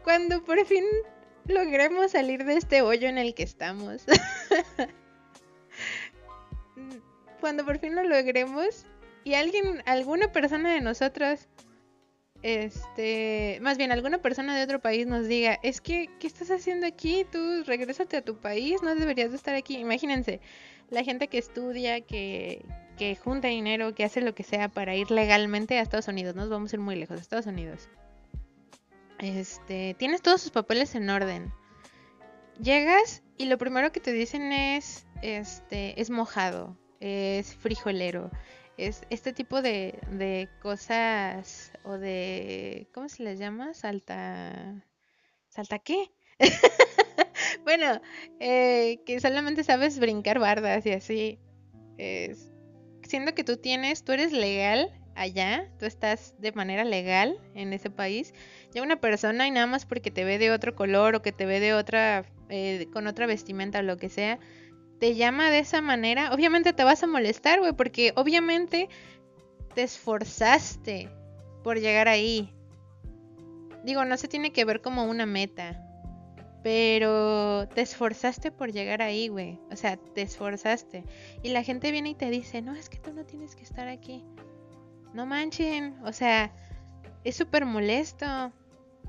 Cuando 0.03 0.45
por 0.45 0.65
fin 0.67 0.85
logremos 1.47 2.13
salir 2.13 2.45
de 2.45 2.57
este 2.57 2.83
hoyo 2.83 3.09
en 3.09 3.19
el 3.19 3.35
que 3.35 3.43
estamos. 3.43 4.05
Cuando 7.41 7.65
por 7.65 7.79
fin 7.79 7.95
lo 7.95 8.05
logremos 8.05 8.87
y 9.25 9.35
alguien, 9.35 9.83
alguna 9.87 10.33
persona 10.33 10.73
de 10.73 10.81
nosotros, 10.81 11.49
este, 12.43 13.59
más 13.63 13.79
bien 13.79 13.91
alguna 13.91 14.19
persona 14.19 14.57
de 14.57 14.65
otro 14.65 14.81
país 14.81 15.07
nos 15.07 15.27
diga, 15.27 15.59
es 15.63 15.81
que, 15.81 16.11
¿qué 16.21 16.27
estás 16.27 16.51
haciendo 16.51 16.87
aquí? 16.87 17.27
Tú 17.31 17.65
regrésate 17.65 18.19
a 18.19 18.23
tu 18.23 18.37
país, 18.37 18.83
no 18.83 18.95
deberías 18.95 19.31
de 19.31 19.37
estar 19.37 19.55
aquí. 19.55 19.79
Imagínense, 19.79 20.41
la 20.91 21.03
gente 21.03 21.29
que 21.29 21.39
estudia, 21.39 22.03
que, 22.03 22.65
que 22.97 23.17
junta 23.17 23.49
dinero, 23.49 23.95
que 23.95 24.05
hace 24.05 24.21
lo 24.21 24.35
que 24.35 24.43
sea 24.43 24.69
para 24.69 24.95
ir 24.95 25.11
legalmente 25.11 25.79
a 25.79 25.83
Estados 25.83 26.09
Unidos. 26.09 26.35
Nos 26.35 26.49
vamos 26.49 26.73
a 26.73 26.77
ir 26.77 26.81
muy 26.81 26.97
lejos, 26.97 27.19
a 27.19 27.21
Estados 27.21 27.47
Unidos. 27.47 27.89
Este, 29.19 29.95
tienes 29.99 30.23
todos 30.23 30.43
sus 30.43 30.51
papeles 30.51 30.95
en 30.95 31.09
orden. 31.09 31.53
Llegas 32.61 33.23
y 33.37 33.47
lo 33.47 33.59
primero 33.59 33.93
que 33.93 34.01
te 34.01 34.13
dicen 34.13 34.53
es, 34.53 35.07
este, 35.23 36.01
es 36.01 36.11
mojado, 36.11 36.77
es 37.01 37.55
frijolero, 37.55 38.31
es 38.77 39.03
este 39.11 39.33
tipo 39.33 39.61
de, 39.61 39.99
de 40.11 40.49
cosas 40.63 41.73
o 41.83 41.99
de, 41.99 42.89
¿cómo 42.95 43.09
se 43.09 43.25
les 43.25 43.39
llama? 43.39 43.75
Salta, 43.75 44.85
¿salta 45.49 45.79
qué? 45.81 46.13
bueno, 47.65 48.01
eh, 48.41 49.01
que 49.05 49.21
solamente 49.21 49.65
sabes 49.65 49.99
brincar 49.99 50.39
bardas 50.39 50.87
y 50.87 50.93
así. 50.93 51.39
Es, 51.99 52.54
siendo 53.15 53.33
que 53.33 53.45
tú 53.45 53.59
tienes, 53.59 54.03
tú 54.03 54.11
eres 54.11 54.33
legal 54.33 54.91
allá, 55.15 55.71
tú 55.79 55.87
estás 55.87 56.35
de 56.41 56.51
manera 56.51 56.83
legal 56.83 57.39
en 57.55 57.73
ese 57.73 57.89
país, 57.89 58.35
ya 58.75 58.83
una 58.83 58.97
persona 58.97 59.47
y 59.47 59.53
nada 59.53 59.69
más 59.69 59.87
porque 59.87 60.11
te 60.11 60.25
ve 60.25 60.37
de 60.37 60.51
otro 60.51 60.75
color 60.75 61.15
o 61.15 61.23
que 61.23 61.31
te 61.31 61.47
ve 61.47 61.61
de 61.61 61.75
otra, 61.75 62.25
eh, 62.49 62.89
con 62.93 63.07
otra 63.07 63.27
vestimenta 63.27 63.79
o 63.79 63.83
lo 63.83 63.99
que 63.99 64.09
sea, 64.09 64.41
te 64.99 65.15
llama 65.15 65.49
de 65.53 65.61
esa 65.61 65.81
manera, 65.81 66.35
obviamente 66.35 66.73
te 66.73 66.83
vas 66.83 67.05
a 67.05 67.07
molestar, 67.07 67.61
güey, 67.61 67.73
porque 67.73 68.13
obviamente 68.17 68.89
te 69.77 69.85
esforzaste 69.85 71.09
por 71.63 71.79
llegar 71.79 72.09
ahí. 72.09 72.53
Digo, 73.85 74.05
no 74.05 74.17
se 74.17 74.27
tiene 74.27 74.53
que 74.53 74.65
ver 74.65 74.81
como 74.81 75.05
una 75.05 75.25
meta. 75.25 75.84
Pero 76.65 77.69
te 77.75 77.83
esforzaste 77.83 78.51
por 78.51 78.73
llegar 78.73 79.03
ahí, 79.03 79.29
güey. 79.29 79.61
O 79.71 79.77
sea, 79.77 79.99
te 79.99 80.23
esforzaste. 80.23 81.05
Y 81.43 81.51
la 81.51 81.63
gente 81.63 81.93
viene 81.93 82.09
y 82.09 82.15
te 82.15 82.31
dice, 82.31 82.63
no, 82.63 82.75
es 82.75 82.89
que 82.89 82.97
tú 82.97 83.13
no 83.13 83.27
tienes 83.27 83.55
que 83.55 83.65
estar 83.65 83.87
aquí. 83.87 84.25
No 85.13 85.27
manchen. 85.27 85.95
O 86.05 86.13
sea, 86.15 86.51
es 87.23 87.37
súper 87.37 87.67
molesto. 87.67 88.51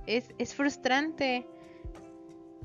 Es, 0.05 0.35
es 0.37 0.53
frustrante. 0.53 1.47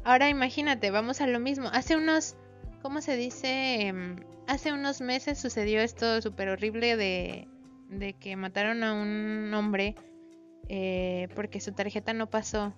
Ahora 0.03 0.29
imagínate, 0.29 0.90
vamos 0.90 1.20
a 1.20 1.29
lo 1.29 1.38
mismo. 1.38 1.68
Hace 1.72 1.94
unos, 1.94 2.35
¿cómo 2.83 3.00
se 3.00 3.16
dice? 3.16 3.83
Em, 3.83 4.16
hace 4.48 4.72
unos 4.72 5.00
meses 5.00 5.38
sucedió 5.38 5.81
esto 5.83 6.20
súper 6.20 6.48
horrible 6.48 6.96
de, 6.96 7.46
de 7.90 8.14
que 8.14 8.35
mataron 8.35 8.83
a 8.83 8.92
un 8.94 9.55
hombre 9.55 9.94
eh, 10.68 11.29
porque 11.37 11.61
su 11.61 11.70
tarjeta 11.70 12.12
no 12.12 12.29
pasó 12.29 12.74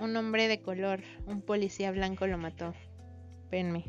un 0.00 0.16
hombre 0.16 0.48
de 0.48 0.60
color, 0.60 1.00
un 1.26 1.42
policía 1.42 1.92
blanco 1.92 2.26
lo 2.26 2.38
mató. 2.38 2.74
Venme. 3.50 3.84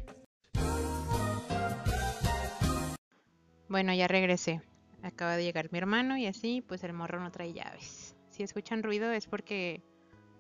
Bueno, 3.70 3.94
ya 3.94 4.08
regresé. 4.08 4.62
Acaba 5.02 5.38
de 5.38 5.44
llegar 5.44 5.72
mi 5.72 5.78
hermano 5.78 6.18
y 6.18 6.28
así, 6.28 6.62
pues 6.62 6.84
el 6.84 6.94
morro 6.94 7.20
no 7.20 7.32
trae 7.32 7.54
llaves. 7.54 8.16
Si 8.30 8.44
escuchan 8.44 8.84
ruido 8.84 9.12
es 9.12 9.28
porque 9.28 9.82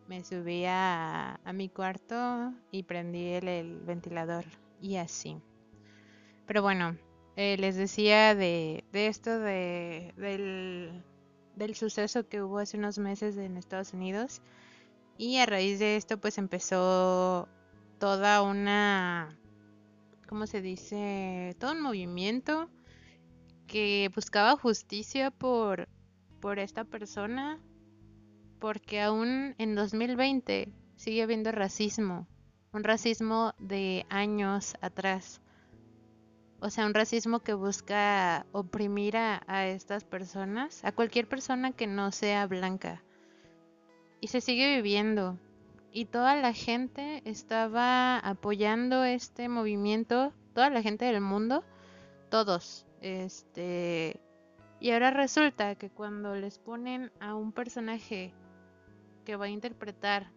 me 0.08 0.24
subí 0.24 0.66
a, 0.68 1.40
mi 1.54 1.70
cuarto 1.70 2.54
y 2.72 2.84
prendí 2.84 3.30
el, 3.30 3.80
ventilador 3.86 4.44
y 4.82 4.98
así. 4.98 5.38
Pero 6.46 6.62
bueno, 6.62 6.98
eh, 7.38 7.56
les 7.58 7.76
decía 7.78 8.36
de, 8.36 8.84
esto 8.92 9.40
de, 9.40 10.14
del, 10.18 11.02
del 11.56 11.76
suceso 11.76 12.28
que 12.28 12.42
hubo 12.42 12.60
hace 12.60 12.78
unos 12.78 13.00
meses 13.00 13.38
en 13.38 13.58
Estados 13.58 13.94
Unidos. 13.94 14.42
Y 15.22 15.38
a 15.38 15.46
raíz 15.46 15.78
de 15.78 15.98
esto 15.98 16.20
pues 16.20 16.40
empezó 16.40 17.48
toda 18.00 18.42
una, 18.42 19.38
¿cómo 20.28 20.48
se 20.48 20.64
dice? 20.64 21.56
Todo 21.60 21.74
un 21.74 21.82
movimiento 21.84 22.72
que 23.68 24.10
buscaba 24.16 24.58
justicia 24.58 25.30
por, 25.30 25.88
por 26.40 26.58
esta 26.58 26.86
persona, 26.86 27.60
porque 28.58 29.00
aún 29.00 29.54
en 29.60 29.76
2020 29.76 30.74
sigue 30.96 31.22
habiendo 31.22 31.52
racismo, 31.52 32.28
un 32.74 32.84
racismo 32.84 33.54
de 33.60 34.08
años 34.10 34.74
atrás. 34.82 35.40
O 36.62 36.72
sea, 36.72 36.88
un 36.88 36.96
racismo 36.96 37.42
que 37.42 37.54
busca 37.54 38.48
oprimir 38.54 39.18
a, 39.18 39.44
a, 39.46 39.68
estas 39.68 40.04
personas, 40.04 40.84
a 40.84 40.92
cualquier 40.92 41.30
persona 41.30 41.74
que 41.74 41.86
no 41.86 42.12
sea 42.12 42.48
blanca. 42.48 43.04
Y 44.22 44.28
se 44.28 44.40
sigue 44.40 44.76
viviendo. 44.76 45.38
Y 45.92 46.06
toda 46.06 46.36
la 46.38 46.54
gente 46.54 47.22
estaba 47.26 48.18
apoyando 48.20 49.04
este 49.04 49.50
movimiento, 49.50 50.32
toda 50.54 50.70
la 50.70 50.82
gente 50.82 51.04
del 51.04 51.20
mundo, 51.20 51.66
todos, 52.30 52.86
este. 53.02 54.22
Y 54.80 54.92
ahora 54.92 55.12
resulta 55.12 55.76
que 55.76 55.90
cuando 55.90 56.36
les 56.36 56.60
ponen 56.60 57.12
a 57.20 57.36
un 57.36 57.52
personaje 57.52 58.34
que 59.26 59.36
va 59.36 59.46
a 59.46 59.50
interpretar 59.50 60.32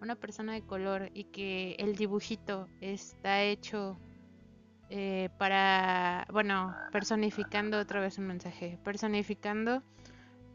una 0.00 0.14
persona 0.14 0.52
de 0.52 0.62
color 0.62 1.10
y 1.14 1.24
que 1.24 1.74
el 1.78 1.96
dibujito 1.96 2.68
está 2.80 3.42
hecho 3.42 3.98
eh, 4.90 5.30
para, 5.38 6.26
bueno, 6.30 6.74
personificando 6.90 7.78
otra 7.78 8.00
vez 8.00 8.18
un 8.18 8.26
mensaje, 8.26 8.78
personificando 8.84 9.82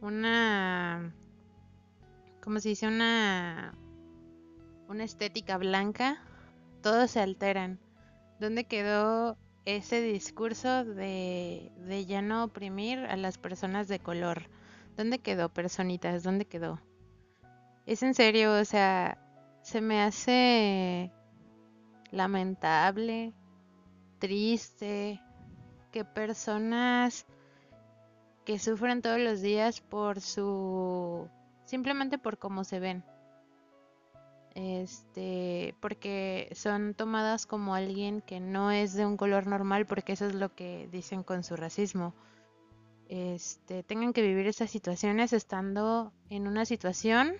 una, 0.01 1.13
como 2.47 2.61
se 2.61 2.69
dice, 2.69 2.87
una, 2.87 3.73
una 4.87 5.03
estética 5.03 5.57
blanca, 5.57 6.23
todos 6.81 7.11
se 7.11 7.19
alteran. 7.19 7.77
¿Dónde 8.39 8.63
quedó 8.63 9.37
ese 9.65 10.01
discurso 10.01 10.85
de, 10.85 11.73
de 11.75 12.05
ya 12.05 12.21
no 12.21 12.45
oprimir 12.45 12.99
a 12.99 13.17
las 13.17 13.37
personas 13.37 13.89
de 13.89 13.99
color. 13.99 14.43
¿Dónde 14.95 15.19
quedó, 15.19 15.49
personitas? 15.49 16.23
¿Dónde 16.23 16.45
quedó? 16.45 16.79
Es 17.85 18.01
en 18.01 18.13
serio, 18.13 18.53
o 18.53 18.63
sea, 18.63 19.17
se 19.61 19.81
me 19.81 20.01
hace 20.01 21.11
lamentable, 22.11 23.33
triste, 24.19 25.21
que 25.91 26.05
personas 26.05 27.25
que 28.45 28.57
sufren 28.57 29.01
todos 29.01 29.19
los 29.19 29.41
días 29.41 29.81
por 29.81 30.21
su... 30.21 31.29
simplemente 31.67 32.17
por 32.17 32.39
cómo 32.39 32.63
se 32.63 32.79
ven 32.79 33.03
este, 34.57 35.75
porque 35.81 36.49
son 36.55 36.95
tomadas 36.95 37.45
como 37.45 37.75
alguien 37.75 38.21
que 38.21 38.39
no 38.39 38.71
es 38.71 38.95
de 38.95 39.05
un 39.05 39.15
color 39.15 39.45
normal, 39.45 39.85
porque 39.85 40.13
eso 40.13 40.25
es 40.25 40.33
lo 40.33 40.55
que 40.55 40.89
dicen 40.91 41.21
con 41.21 41.43
su 41.43 41.55
racismo. 41.55 42.15
Este, 43.07 43.83
tengan 43.83 44.13
que 44.13 44.23
vivir 44.23 44.47
esas 44.47 44.71
situaciones 44.71 45.31
estando 45.31 46.11
en 46.31 46.47
una 46.47 46.65
situación, 46.65 47.35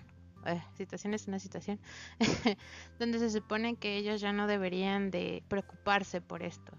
eh, 0.46 0.62
situaciones 0.76 1.26
una 1.26 1.40
situación, 1.40 1.80
donde 3.00 3.18
se 3.18 3.30
supone 3.30 3.74
que 3.74 3.96
ellos 3.96 4.20
ya 4.20 4.32
no 4.32 4.46
deberían 4.46 5.10
de 5.10 5.42
preocuparse 5.48 6.20
por 6.20 6.44
esto, 6.44 6.70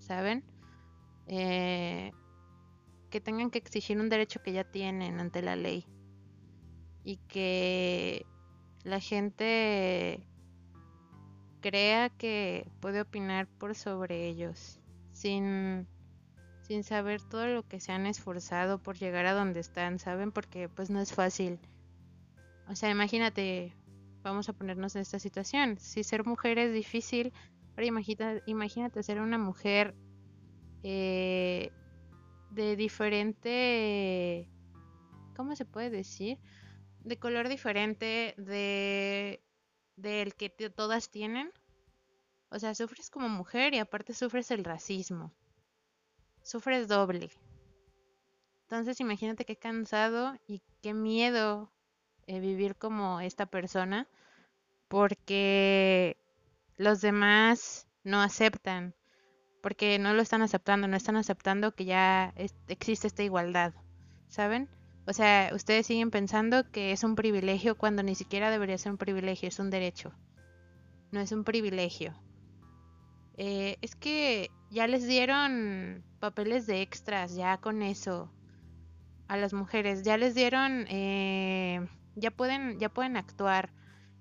¿saben? 0.00 0.42
Eh, 1.28 2.10
que 3.10 3.20
tengan 3.20 3.52
que 3.52 3.58
exigir 3.58 4.00
un 4.00 4.08
derecho 4.08 4.42
que 4.42 4.50
ya 4.52 4.64
tienen 4.64 5.20
ante 5.20 5.40
la 5.40 5.54
ley 5.54 5.86
y 7.04 7.18
que 7.28 8.26
la 8.82 9.00
gente 9.00 10.26
crea 11.60 12.10
que 12.10 12.66
puede 12.80 13.00
opinar 13.00 13.46
por 13.46 13.74
sobre 13.74 14.26
ellos 14.26 14.80
sin 15.12 15.86
sin 16.62 16.82
saber 16.82 17.20
todo 17.22 17.46
lo 17.46 17.68
que 17.68 17.78
se 17.78 17.92
han 17.92 18.06
esforzado 18.06 18.78
por 18.78 18.96
llegar 18.96 19.26
a 19.26 19.34
donde 19.34 19.60
están, 19.60 19.98
¿saben? 19.98 20.32
Porque 20.32 20.68
pues 20.68 20.88
no 20.88 20.98
es 20.98 21.12
fácil. 21.12 21.58
O 22.68 22.74
sea, 22.74 22.90
imagínate, 22.90 23.74
vamos 24.22 24.48
a 24.48 24.54
ponernos 24.54 24.96
en 24.96 25.02
esta 25.02 25.18
situación. 25.18 25.76
Si 25.78 26.02
ser 26.04 26.24
mujer 26.24 26.58
es 26.58 26.72
difícil, 26.72 27.34
ahora 27.72 27.84
imagínate, 27.84 28.42
imagínate 28.46 29.02
ser 29.02 29.20
una 29.20 29.38
mujer 29.38 29.94
eh, 30.82 31.70
de 32.50 32.76
diferente... 32.76 34.48
¿Cómo 35.36 35.54
se 35.56 35.64
puede 35.64 35.90
decir? 35.90 36.38
De 37.04 37.18
color 37.18 37.48
diferente 37.48 38.34
de 38.36 39.42
del 39.96 40.34
que 40.34 40.50
todas 40.50 41.10
tienen. 41.10 41.52
O 42.50 42.58
sea, 42.58 42.74
sufres 42.74 43.10
como 43.10 43.28
mujer 43.28 43.74
y 43.74 43.78
aparte 43.78 44.14
sufres 44.14 44.50
el 44.50 44.64
racismo. 44.64 45.32
Sufres 46.42 46.88
doble. 46.88 47.30
Entonces 48.62 49.00
imagínate 49.00 49.44
qué 49.44 49.56
cansado 49.56 50.36
y 50.46 50.62
qué 50.82 50.94
miedo 50.94 51.70
eh, 52.26 52.40
vivir 52.40 52.76
como 52.76 53.20
esta 53.20 53.46
persona 53.46 54.08
porque 54.88 56.16
los 56.76 57.00
demás 57.00 57.86
no 58.02 58.22
aceptan, 58.22 58.94
porque 59.62 59.98
no 59.98 60.12
lo 60.14 60.22
están 60.22 60.42
aceptando, 60.42 60.88
no 60.88 60.96
están 60.96 61.16
aceptando 61.16 61.74
que 61.74 61.84
ya 61.84 62.34
existe 62.68 63.06
esta 63.06 63.22
igualdad, 63.22 63.74
¿saben? 64.28 64.68
O 65.06 65.12
sea, 65.12 65.50
ustedes 65.52 65.86
siguen 65.86 66.10
pensando 66.10 66.70
que 66.70 66.92
es 66.92 67.04
un 67.04 67.14
privilegio 67.14 67.76
cuando 67.76 68.02
ni 68.02 68.14
siquiera 68.14 68.50
debería 68.50 68.78
ser 68.78 68.92
un 68.92 68.98
privilegio, 68.98 69.48
es 69.48 69.58
un 69.58 69.68
derecho. 69.68 70.12
No 71.12 71.20
es 71.20 71.30
un 71.32 71.44
privilegio. 71.44 72.14
Eh, 73.36 73.76
es 73.82 73.94
que 73.96 74.50
ya 74.70 74.86
les 74.86 75.06
dieron 75.06 76.02
papeles 76.20 76.66
de 76.66 76.80
extras, 76.80 77.34
ya 77.34 77.58
con 77.58 77.82
eso. 77.82 78.32
A 79.28 79.36
las 79.36 79.52
mujeres, 79.52 80.02
ya 80.02 80.16
les 80.16 80.34
dieron, 80.34 80.86
eh, 80.88 81.86
ya 82.14 82.30
pueden, 82.30 82.78
ya 82.78 82.88
pueden 82.88 83.16
actuar 83.16 83.72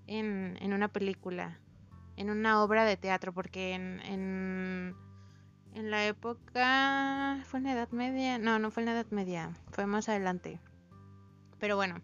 en, 0.08 0.58
en, 0.62 0.74
una 0.74 0.88
película, 0.88 1.60
en 2.16 2.30
una 2.30 2.64
obra 2.64 2.86
de 2.86 2.98
teatro, 2.98 3.34
porque 3.34 3.74
en, 3.74 4.00
en, 4.02 4.96
en 5.74 5.92
la 5.92 6.08
época, 6.08 7.42
fue 7.46 7.60
en 7.60 7.66
la 7.66 7.74
Edad 7.74 7.90
Media, 7.92 8.38
no, 8.38 8.60
no 8.60 8.72
fue 8.72 8.84
en 8.84 8.88
la 8.88 8.94
Edad 8.94 9.12
Media, 9.12 9.52
fue 9.72 9.86
más 9.86 10.08
adelante 10.08 10.60
pero 11.64 11.78
bueno, 11.78 12.02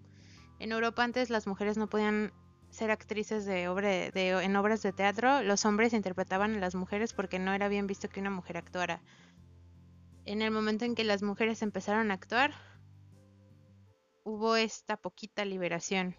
en 0.59 0.71
Europa 0.71 1.03
antes 1.03 1.29
las 1.29 1.45
mujeres 1.45 1.75
no 1.75 1.89
podían 1.89 2.31
ser 2.69 2.91
actrices 2.91 3.45
de, 3.45 3.67
de, 4.13 4.29
en 4.29 4.55
obras 4.55 4.81
de 4.81 4.93
teatro, 4.93 5.43
los 5.43 5.65
hombres 5.65 5.91
interpretaban 5.91 6.55
a 6.55 6.59
las 6.59 6.75
mujeres 6.75 7.11
porque 7.11 7.39
no 7.39 7.53
era 7.53 7.67
bien 7.67 7.85
visto 7.85 8.07
que 8.07 8.21
una 8.21 8.29
mujer 8.29 8.55
actuara. 8.55 9.01
En 10.23 10.41
el 10.41 10.51
momento 10.51 10.85
en 10.85 10.95
que 10.95 11.03
las 11.03 11.23
mujeres 11.23 11.61
empezaron 11.61 12.09
a 12.09 12.13
actuar, 12.13 12.53
hubo 14.23 14.55
esta 14.55 14.95
poquita 14.95 15.43
liberación. 15.43 16.15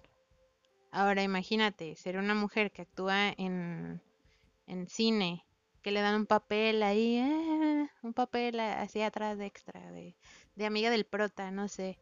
Ahora 0.92 1.22
imagínate, 1.22 1.96
ser 1.96 2.18
una 2.18 2.34
mujer 2.34 2.70
que 2.72 2.82
actúa 2.82 3.30
en, 3.38 4.02
en 4.66 4.86
cine, 4.86 5.46
que 5.80 5.92
le 5.92 6.02
dan 6.02 6.14
un 6.14 6.26
papel 6.26 6.82
ahí, 6.82 7.16
eh, 7.16 7.88
un 8.02 8.12
papel 8.12 8.60
así 8.60 9.00
atrás 9.00 9.38
de 9.38 9.46
extra, 9.46 9.92
de, 9.92 10.14
de 10.56 10.66
amiga 10.66 10.90
del 10.90 11.06
prota, 11.06 11.50
no 11.50 11.68
sé. 11.68 11.98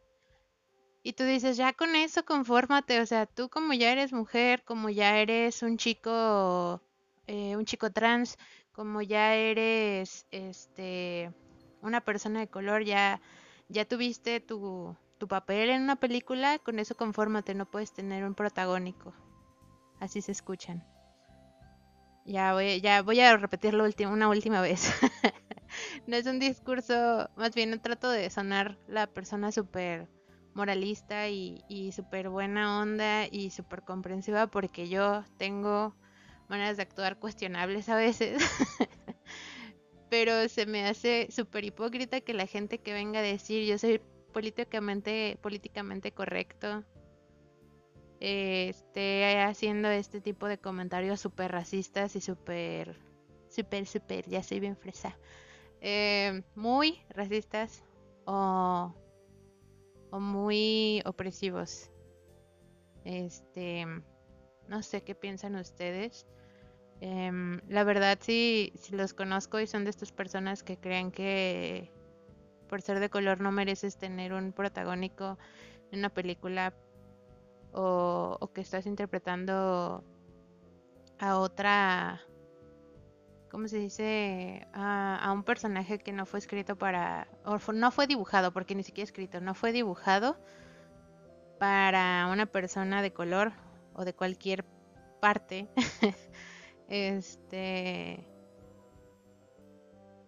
Y 1.01 1.13
tú 1.13 1.23
dices, 1.23 1.55
ya 1.55 1.73
con 1.73 1.95
eso 1.95 2.25
confórmate, 2.25 2.99
o 2.99 3.05
sea, 3.05 3.25
tú 3.25 3.49
como 3.49 3.73
ya 3.73 3.91
eres 3.91 4.11
mujer, 4.11 4.63
como 4.65 4.89
ya 4.89 5.17
eres 5.17 5.63
un 5.63 5.77
chico, 5.77 6.81
eh, 7.27 7.55
un 7.55 7.65
chico 7.65 7.89
trans, 7.91 8.37
como 8.73 9.01
ya 9.01 9.33
eres, 9.35 10.25
este, 10.31 11.31
una 11.81 12.01
persona 12.01 12.41
de 12.41 12.49
color, 12.49 12.83
ya, 12.83 13.21
ya 13.69 13.85
tuviste 13.85 14.41
tu, 14.41 14.95
tu 15.17 15.27
papel 15.27 15.69
en 15.69 15.83
una 15.83 15.95
película, 15.95 16.59
con 16.59 16.79
eso 16.79 16.95
confórmate, 16.95 17.55
no 17.55 17.65
puedes 17.65 17.93
tener 17.93 18.25
un 18.25 18.35
protagónico. 18.35 19.13
Así 20.01 20.21
se 20.21 20.33
escuchan. 20.33 20.83
Ya 22.25 22.53
voy, 22.53 22.81
ya 22.81 23.01
voy 23.01 23.21
a 23.21 23.37
repetirlo 23.37 23.85
una 24.09 24.27
última 24.27 24.61
vez. 24.61 24.91
no 26.07 26.17
es 26.17 26.25
un 26.25 26.39
discurso, 26.39 27.29
más 27.37 27.55
bien 27.55 27.71
no 27.71 27.79
trato 27.79 28.09
de 28.09 28.29
sonar 28.29 28.77
la 28.87 29.07
persona 29.07 29.51
súper 29.51 30.09
moralista 30.59 31.29
y, 31.29 31.63
y 31.69 31.93
súper 31.93 32.27
buena 32.29 32.81
onda 32.81 33.25
y 33.31 33.49
súper 33.49 33.83
comprensiva 33.83 34.47
porque 34.47 34.89
yo 34.89 35.23
tengo 35.37 35.95
maneras 36.49 36.75
de 36.75 36.83
actuar 36.83 37.17
cuestionables 37.17 37.87
a 37.87 37.95
veces. 37.95 38.43
pero 40.09 40.49
se 40.49 40.65
me 40.65 40.85
hace 40.85 41.27
súper 41.31 41.63
hipócrita 41.63 42.19
que 42.19 42.33
la 42.33 42.45
gente 42.45 42.79
que 42.79 42.91
venga 42.91 43.19
a 43.19 43.23
decir 43.23 43.65
yo 43.65 43.77
soy 43.77 44.01
políticamente, 44.33 45.37
políticamente 45.41 46.11
correcto 46.11 46.83
esté 48.19 49.39
haciendo 49.39 49.87
este 49.89 50.19
tipo 50.19 50.47
de 50.47 50.57
comentarios 50.57 51.21
súper 51.21 51.53
racistas 51.53 52.17
y 52.17 52.21
súper, 52.21 52.97
súper, 53.47 53.85
súper, 53.85 54.27
ya 54.27 54.43
soy 54.43 54.59
bien 54.59 54.75
fresa, 54.75 55.17
eh, 55.79 56.43
muy 56.53 56.99
racistas 57.11 57.85
o, 58.25 58.93
o 60.11 60.19
muy 60.19 61.01
opresivos. 61.05 61.91
Este, 63.05 63.85
no 64.67 64.83
sé 64.83 65.01
qué 65.01 65.15
piensan 65.15 65.55
ustedes. 65.55 66.25
Em, 67.01 67.61
la 67.69 67.83
verdad, 67.83 68.17
sí, 68.21 68.73
si 68.75 68.95
los 68.95 69.13
conozco 69.13 69.59
y 69.59 69.67
son 69.67 69.83
de 69.83 69.89
estas 69.89 70.11
personas 70.11 70.63
que 70.63 70.77
creen 70.77 71.11
que 71.11 71.91
por 72.67 72.81
ser 72.81 72.99
de 72.99 73.09
color 73.09 73.41
no 73.41 73.51
mereces 73.51 73.97
tener 73.97 74.33
un 74.33 74.51
protagónico 74.51 75.37
en 75.91 75.99
una 75.99 76.09
película 76.09 76.73
o, 77.73 78.51
que 78.53 78.61
estás 78.61 78.85
interpretando 78.85 80.03
a 81.19 81.37
otra, 81.39 82.21
¿cómo 83.49 83.67
se 83.67 83.77
dice? 83.77 84.67
A, 84.73 85.31
un 85.33 85.43
personaje 85.43 85.99
que 85.99 86.11
no 86.11 86.25
fue 86.25 86.39
escrito 86.39 86.77
para, 86.77 87.27
no 87.73 87.91
fue 87.91 88.07
dibujado, 88.07 88.51
porque 88.53 88.75
ni 88.75 88.83
siquiera 88.83 89.05
escrito, 89.05 89.41
no 89.41 89.53
fue 89.53 89.71
dibujado 89.71 90.37
para 91.59 92.27
una 92.31 92.45
persona 92.45 93.01
de 93.01 93.11
color 93.11 93.51
o 93.93 94.05
de 94.05 94.13
cualquier 94.13 94.65
parte. 95.19 95.67
este, 96.87 98.25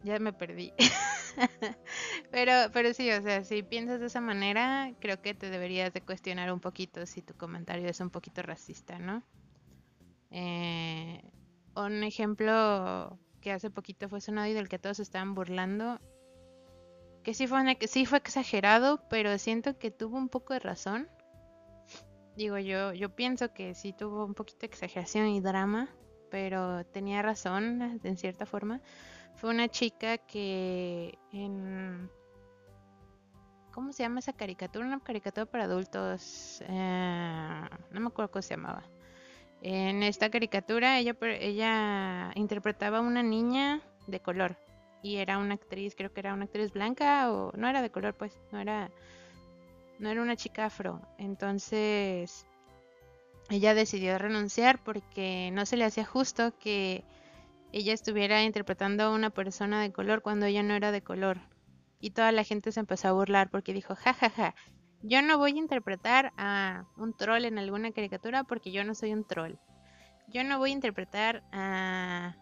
ya 0.03 0.19
me 0.19 0.33
perdí. 0.33 0.73
pero, 2.31 2.53
pero 2.73 2.93
sí, 2.93 3.09
o 3.11 3.21
sea, 3.21 3.43
si 3.43 3.63
piensas 3.63 3.99
de 3.99 4.07
esa 4.07 4.21
manera, 4.21 4.93
creo 4.99 5.21
que 5.21 5.33
te 5.33 5.49
deberías 5.49 5.93
de 5.93 6.01
cuestionar 6.01 6.51
un 6.51 6.59
poquito 6.59 7.05
si 7.05 7.21
tu 7.21 7.33
comentario 7.35 7.87
es 7.87 7.99
un 7.99 8.09
poquito 8.09 8.41
racista, 8.41 8.99
¿no? 8.99 9.23
Eh, 10.31 11.21
un 11.75 12.03
ejemplo 12.03 13.19
que 13.41 13.51
hace 13.51 13.69
poquito 13.69 14.09
fue 14.09 14.21
sonado 14.21 14.47
y 14.47 14.53
del 14.53 14.69
que 14.69 14.79
todos 14.79 14.99
estaban 14.99 15.33
burlando, 15.33 15.99
que 17.23 17.33
sí 17.33 17.47
fue, 17.47 17.77
sí 17.87 18.05
fue 18.05 18.17
exagerado, 18.17 19.03
pero 19.09 19.37
siento 19.37 19.77
que 19.77 19.91
tuvo 19.91 20.17
un 20.17 20.29
poco 20.29 20.53
de 20.53 20.59
razón. 20.59 21.09
Digo, 22.35 22.57
yo, 22.57 22.93
yo 22.93 23.15
pienso 23.15 23.53
que 23.53 23.75
sí 23.75 23.93
tuvo 23.93 24.25
un 24.25 24.33
poquito 24.33 24.61
de 24.61 24.67
exageración 24.67 25.27
y 25.27 25.41
drama, 25.41 25.89
pero 26.29 26.85
tenía 26.85 27.21
razón 27.21 27.99
en 28.03 28.17
cierta 28.17 28.45
forma 28.45 28.81
fue 29.35 29.49
una 29.49 29.67
chica 29.69 30.17
que 30.19 31.17
en... 31.31 32.09
¿Cómo 33.73 33.93
se 33.93 34.03
llama 34.03 34.19
esa 34.19 34.33
caricatura? 34.33 34.85
Una 34.85 34.99
caricatura 34.99 35.45
para 35.45 35.63
adultos. 35.63 36.61
Eh, 36.67 37.61
no 37.91 37.99
me 37.99 38.07
acuerdo 38.07 38.31
cómo 38.31 38.41
se 38.41 38.55
llamaba. 38.55 38.83
En 39.61 40.01
esta 40.01 40.29
caricatura 40.31 40.97
ella, 40.97 41.15
ella 41.21 42.31
interpretaba 42.35 42.97
a 42.97 43.01
una 43.01 43.21
niña 43.21 43.81
de 44.07 44.19
color. 44.19 44.57
Y 45.03 45.17
era 45.17 45.37
una 45.37 45.55
actriz, 45.55 45.95
creo 45.95 46.11
que 46.11 46.19
era 46.19 46.33
una 46.33 46.45
actriz 46.45 46.71
blanca 46.71 47.31
o 47.31 47.51
no 47.55 47.67
era 47.67 47.81
de 47.81 47.89
color, 47.89 48.15
pues, 48.15 48.39
no 48.51 48.59
era, 48.59 48.91
no 49.99 50.09
era 50.09 50.21
una 50.21 50.35
chica 50.35 50.65
afro. 50.65 51.01
Entonces, 51.17 52.45
ella 53.49 53.73
decidió 53.73 54.17
renunciar 54.17 54.83
porque 54.83 55.49
no 55.53 55.65
se 55.65 55.77
le 55.77 55.85
hacía 55.85 56.05
justo 56.05 56.53
que 56.57 57.03
ella 57.71 57.93
estuviera 57.93 58.43
interpretando 58.43 59.03
a 59.03 59.13
una 59.13 59.29
persona 59.29 59.81
de 59.81 59.91
color 59.91 60.21
cuando 60.21 60.45
ella 60.45 60.63
no 60.63 60.73
era 60.73 60.91
de 60.91 61.01
color. 61.01 61.39
Y 61.99 62.11
toda 62.11 62.31
la 62.31 62.43
gente 62.43 62.71
se 62.71 62.79
empezó 62.79 63.09
a 63.09 63.13
burlar 63.13 63.49
porque 63.49 63.73
dijo, 63.73 63.95
jajaja, 63.95 64.29
ja, 64.29 64.51
ja, 64.51 64.55
yo 65.03 65.21
no 65.21 65.37
voy 65.37 65.53
a 65.53 65.57
interpretar 65.57 66.33
a 66.37 66.85
un 66.97 67.15
troll 67.15 67.45
en 67.45 67.57
alguna 67.57 67.91
caricatura 67.91 68.43
porque 68.43 68.71
yo 68.71 68.83
no 68.83 68.95
soy 68.95 69.13
un 69.13 69.25
troll. 69.25 69.55
Yo 70.27 70.43
no 70.43 70.59
voy 70.59 70.71
a 70.71 70.73
interpretar 70.73 71.43
a 71.51 72.35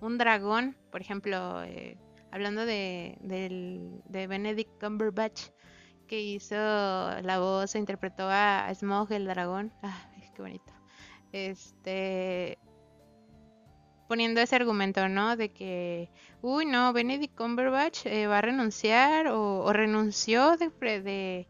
un 0.00 0.18
dragón, 0.18 0.76
por 0.90 1.00
ejemplo, 1.00 1.62
eh, 1.62 1.98
hablando 2.32 2.64
de, 2.64 3.16
de 3.20 4.26
Benedict 4.26 4.80
Cumberbatch, 4.80 5.50
que 6.08 6.20
hizo 6.20 6.56
la 6.56 7.38
voz 7.38 7.74
e 7.74 7.78
interpretó 7.78 8.28
a 8.28 8.68
Smog 8.74 9.12
el 9.12 9.26
dragón. 9.26 9.72
Ah, 9.82 10.10
qué 10.34 10.42
bonito. 10.42 10.72
Este, 11.32 12.58
poniendo 14.08 14.40
ese 14.40 14.56
argumento, 14.56 15.08
¿no? 15.08 15.36
De 15.36 15.52
que, 15.52 16.10
uy, 16.42 16.66
no, 16.66 16.92
Benedict 16.92 17.36
Cumberbatch 17.36 18.06
eh, 18.06 18.26
va 18.26 18.38
a 18.38 18.42
renunciar 18.42 19.28
o, 19.28 19.72
renunció 19.72 20.56
de, 20.56 20.68
de 21.00 21.48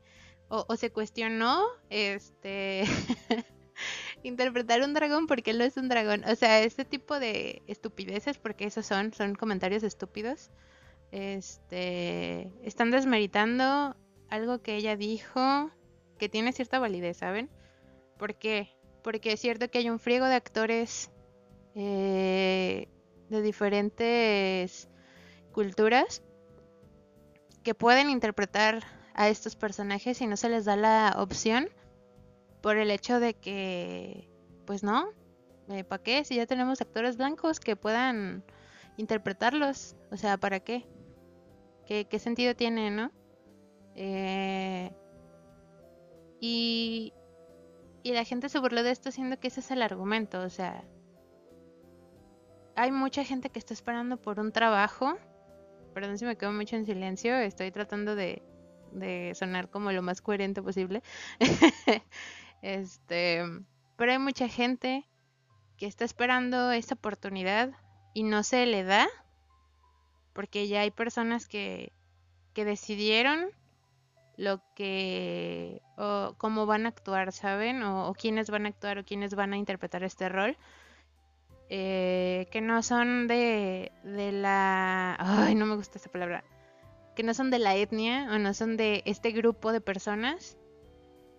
o, 0.51 0.77
se 0.77 0.91
cuestionó, 0.91 1.63
este, 1.91 2.83
interpretar 4.25 4.83
un 4.83 4.95
dragón 4.95 5.29
porque 5.29 5.53
él 5.53 5.59
no 5.59 5.65
es 5.65 5.77
un 5.77 5.89
dragón. 5.89 6.25
O 6.25 6.35
sea, 6.35 6.61
este 6.61 6.85
tipo 6.85 7.21
de 7.21 7.63
estupideces, 7.69 8.39
porque 8.39 8.65
esos 8.65 8.85
son, 8.85 9.15
son 9.15 9.37
comentarios 9.37 9.85
estúpidos, 9.85 10.51
este, 11.13 12.53
están 12.65 12.91
desmeritando 12.91 13.97
algo 14.29 14.61
que 14.61 14.75
ella 14.75 14.97
dijo 14.97 15.71
que 16.19 16.29
tiene 16.29 16.53
cierta 16.53 16.81
validez, 16.81 17.19
¿saben? 17.19 17.49
¿Por 18.19 18.35
qué? 18.35 18.77
Porque 19.03 19.33
es 19.33 19.41
cierto 19.41 19.71
que 19.71 19.79
hay 19.79 19.89
un 19.89 20.01
friego 20.01 20.27
de 20.27 20.35
actores 20.35 21.11
eh, 21.77 22.89
de 23.29 23.43
diferentes 23.43 24.89
culturas 25.53 26.23
que 27.63 27.75
pueden 27.75 28.11
interpretar 28.11 29.00
a 29.21 29.29
estos 29.29 29.55
personajes 29.55 30.19
y 30.23 30.27
no 30.27 30.35
se 30.39 30.49
les 30.49 30.65
da 30.65 30.77
la 30.77 31.15
opción 31.19 31.69
por 32.63 32.79
el 32.79 32.91
hecho 32.91 33.21
de 33.21 33.35
que, 33.35 34.31
pues 34.65 34.83
no, 34.83 35.11
eh, 35.69 35.85
¿para 35.85 36.03
qué? 36.03 36.25
Si 36.25 36.37
ya 36.37 36.47
tenemos 36.47 36.81
actores 36.81 37.19
blancos 37.19 37.61
que 37.61 37.77
puedan 37.77 38.43
interpretarlos, 38.97 39.95
o 40.11 40.17
sea, 40.17 40.39
¿para 40.39 40.61
qué? 40.61 40.87
¿Qué, 41.85 42.07
qué 42.07 42.19
sentido 42.19 42.57
tiene, 42.57 42.91
no? 42.91 43.13
Eh, 43.95 44.91
y, 46.41 47.13
y 48.03 48.13
la 48.13 48.25
gente 48.25 48.49
se 48.49 48.59
burló 48.59 48.83
de 48.83 48.91
esto 48.91 49.11
siendo 49.11 49.39
que 49.39 49.49
ese 49.49 49.61
es 49.61 49.71
el 49.71 49.83
argumento, 49.83 50.41
o 50.41 50.49
sea, 50.49 50.83
hay 52.75 52.91
mucha 52.91 53.23
gente 53.23 53.51
que 53.51 53.59
está 53.59 53.75
esperando 53.75 54.17
por 54.17 54.41
un 54.41 54.51
trabajo. 54.51 55.19
Perdón 55.93 56.17
si 56.17 56.25
me 56.25 56.39
quedo 56.39 56.53
mucho 56.53 56.77
en 56.77 56.87
silencio, 56.87 57.37
estoy 57.37 57.71
tratando 57.71 58.15
de, 58.15 58.43
sonar 59.35 59.71
como 59.71 59.93
lo 59.93 60.03
más 60.03 60.21
coherente 60.21 60.63
posible. 60.63 61.03
este, 62.63 63.43
pero 63.97 64.13
hay 64.13 64.19
mucha 64.19 64.49
gente 64.49 65.05
que 65.77 65.87
está 65.87 66.05
esperando 66.05 66.73
esta 66.73 66.95
oportunidad 66.95 67.71
y 68.15 68.23
no 68.23 68.43
se 68.43 68.67
le 68.67 68.85
da 68.85 69.09
porque 70.33 70.69
ya 70.69 70.81
hay 70.81 70.91
personas 70.91 71.49
que, 71.49 71.93
que 72.55 72.65
decidieron 72.65 73.49
lo 74.37 74.63
que 74.75 75.83
o 75.99 76.35
cómo 76.39 76.65
van 76.65 76.87
a 76.87 76.89
actuar, 76.89 77.33
¿saben? 77.33 77.83
O, 77.83 78.15
quiénes 78.15 78.49
van 78.49 78.65
a 78.65 78.71
actuar 78.71 78.99
o 78.99 79.05
quiénes 79.05 79.35
van 79.35 79.53
a 79.53 79.59
interpretar 79.59 80.03
este 80.03 80.31
rol. 80.31 80.57
Eh, 81.69 82.49
que 82.51 82.61
no 82.61 82.83
son 82.83 83.29
de, 83.29 83.93
de 84.03 84.33
la... 84.33 85.15
Ay, 85.19 85.55
no 85.55 85.67
me 85.67 85.77
gusta 85.77 85.99
esa 85.99 86.11
palabra. 86.11 86.43
Que 87.15 87.23
no 87.23 87.35
son 87.35 87.51
de 87.51 87.59
la 87.59 87.77
etnia 87.77 88.29
o 88.33 88.39
no 88.39 88.55
son 88.55 88.77
de 88.77 89.03
este 89.05 89.33
grupo 89.33 89.73
de 89.73 89.81
personas. 89.81 90.57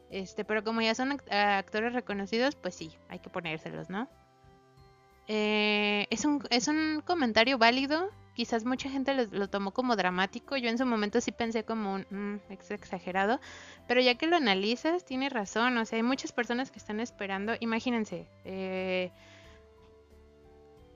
Este, 0.10 0.44
pero 0.44 0.64
como 0.64 0.82
ya 0.82 0.94
son 0.94 1.18
actores 1.30 1.94
reconocidos, 1.94 2.56
pues 2.56 2.76
sí, 2.76 2.98
hay 3.08 3.20
que 3.20 3.30
ponérselos, 3.30 3.90
¿no? 3.90 4.10
Eh, 5.28 6.08
es, 6.10 6.26
un, 6.26 6.44
es 6.50 6.68
un 6.68 7.02
comentario 7.06 7.58
válido. 7.58 8.10
Quizás 8.34 8.66
mucha 8.66 8.90
gente 8.90 9.14
lo, 9.14 9.50
tomó 9.50 9.72
como 9.72 9.96
dramático. 9.96 10.58
Yo 10.58 10.70
en 10.70 10.78
su 10.78 10.86
momento 10.86 11.22
sí 11.22 11.32
pensé 11.32 11.64
como 11.64 11.94
un 11.94 12.06
mm, 12.10 12.52
exagerado. 12.52 13.40
Pero 13.88 14.02
ya 14.02 14.16
que 14.16 14.28
lo 14.28 14.36
analizas, 14.36 15.06
tiene 15.06 15.30
razón. 15.30 15.78
O 15.78 15.86
sea, 15.86 15.98
hay 15.98 16.04
muchas 16.04 16.34
personas 16.34 16.72
que 16.72 16.80
están 16.80 17.00
esperando. 17.00 17.54
Imagínense. 17.62 18.28
Eh, 18.44 19.12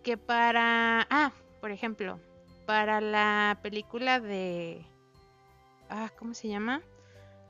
que 0.03 0.17
para... 0.17 1.07
Ah, 1.09 1.31
por 1.61 1.71
ejemplo, 1.71 2.19
para 2.65 3.01
la 3.01 3.59
película 3.61 4.19
de... 4.19 4.85
Ah, 5.89 6.11
¿cómo 6.17 6.33
se 6.33 6.47
llama? 6.47 6.81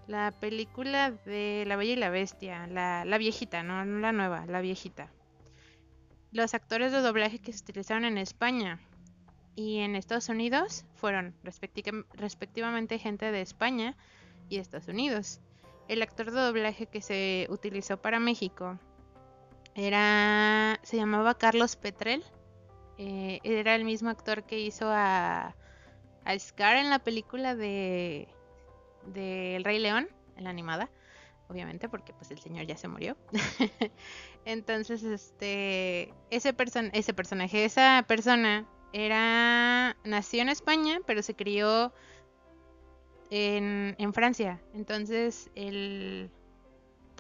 La 0.07 0.31
película 0.31 1.11
de 1.11 1.63
La 1.67 1.77
Bella 1.77 1.93
y 1.93 1.95
la 1.95 2.09
Bestia, 2.09 2.67
la, 2.67 3.05
la 3.05 3.17
viejita, 3.17 3.63
no, 3.63 3.85
no 3.85 3.99
la 3.99 4.11
nueva, 4.11 4.45
la 4.45 4.61
viejita. 4.61 5.11
Los 6.31 6.53
actores 6.53 6.91
de 6.91 6.99
doblaje 6.99 7.39
que 7.39 7.53
se 7.53 7.63
utilizaron 7.63 8.05
en 8.05 8.17
España 8.17 8.79
y 9.55 9.79
en 9.79 9.95
Estados 9.95 10.29
Unidos 10.29 10.85
fueron 10.95 11.33
respectivamente 11.43 12.99
gente 12.99 13.31
de 13.31 13.41
España 13.41 13.95
y 14.49 14.57
Estados 14.57 14.87
Unidos. 14.87 15.39
El 15.87 16.01
actor 16.01 16.31
de 16.31 16.41
doblaje 16.41 16.87
que 16.87 17.01
se 17.01 17.47
utilizó 17.49 18.01
para 18.01 18.19
México 18.19 18.77
era 19.75 20.79
se 20.83 20.97
llamaba 20.97 21.37
Carlos 21.37 21.75
Petrel 21.75 22.23
eh, 22.97 23.39
era 23.43 23.75
el 23.75 23.83
mismo 23.83 24.09
actor 24.09 24.43
que 24.43 24.59
hizo 24.59 24.87
a, 24.89 25.55
Scar 26.39 26.77
en 26.77 26.89
la 26.89 26.99
película 26.99 27.55
de, 27.55 28.27
El 29.13 29.63
Rey 29.63 29.77
León, 29.77 30.09
en 30.37 30.43
la 30.43 30.49
animada, 30.49 30.89
obviamente, 31.49 31.87
porque 31.87 32.13
pues 32.13 32.31
el 32.31 32.39
señor 32.39 32.65
ya 32.65 32.77
se 32.77 32.87
murió. 32.87 33.15
Entonces, 34.45 35.03
este, 35.03 36.13
ese, 36.31 36.53
person 36.53 36.89
ese 36.93 37.13
personaje, 37.13 37.65
esa 37.65 38.03
persona 38.07 38.65
era, 38.91 39.95
nació 40.03 40.41
en 40.41 40.49
España, 40.49 40.99
pero 41.05 41.21
se 41.21 41.35
crió 41.35 41.93
en, 43.29 43.95
en 43.99 44.13
Francia. 44.13 44.59
Entonces, 44.73 45.51
el, 45.53 46.31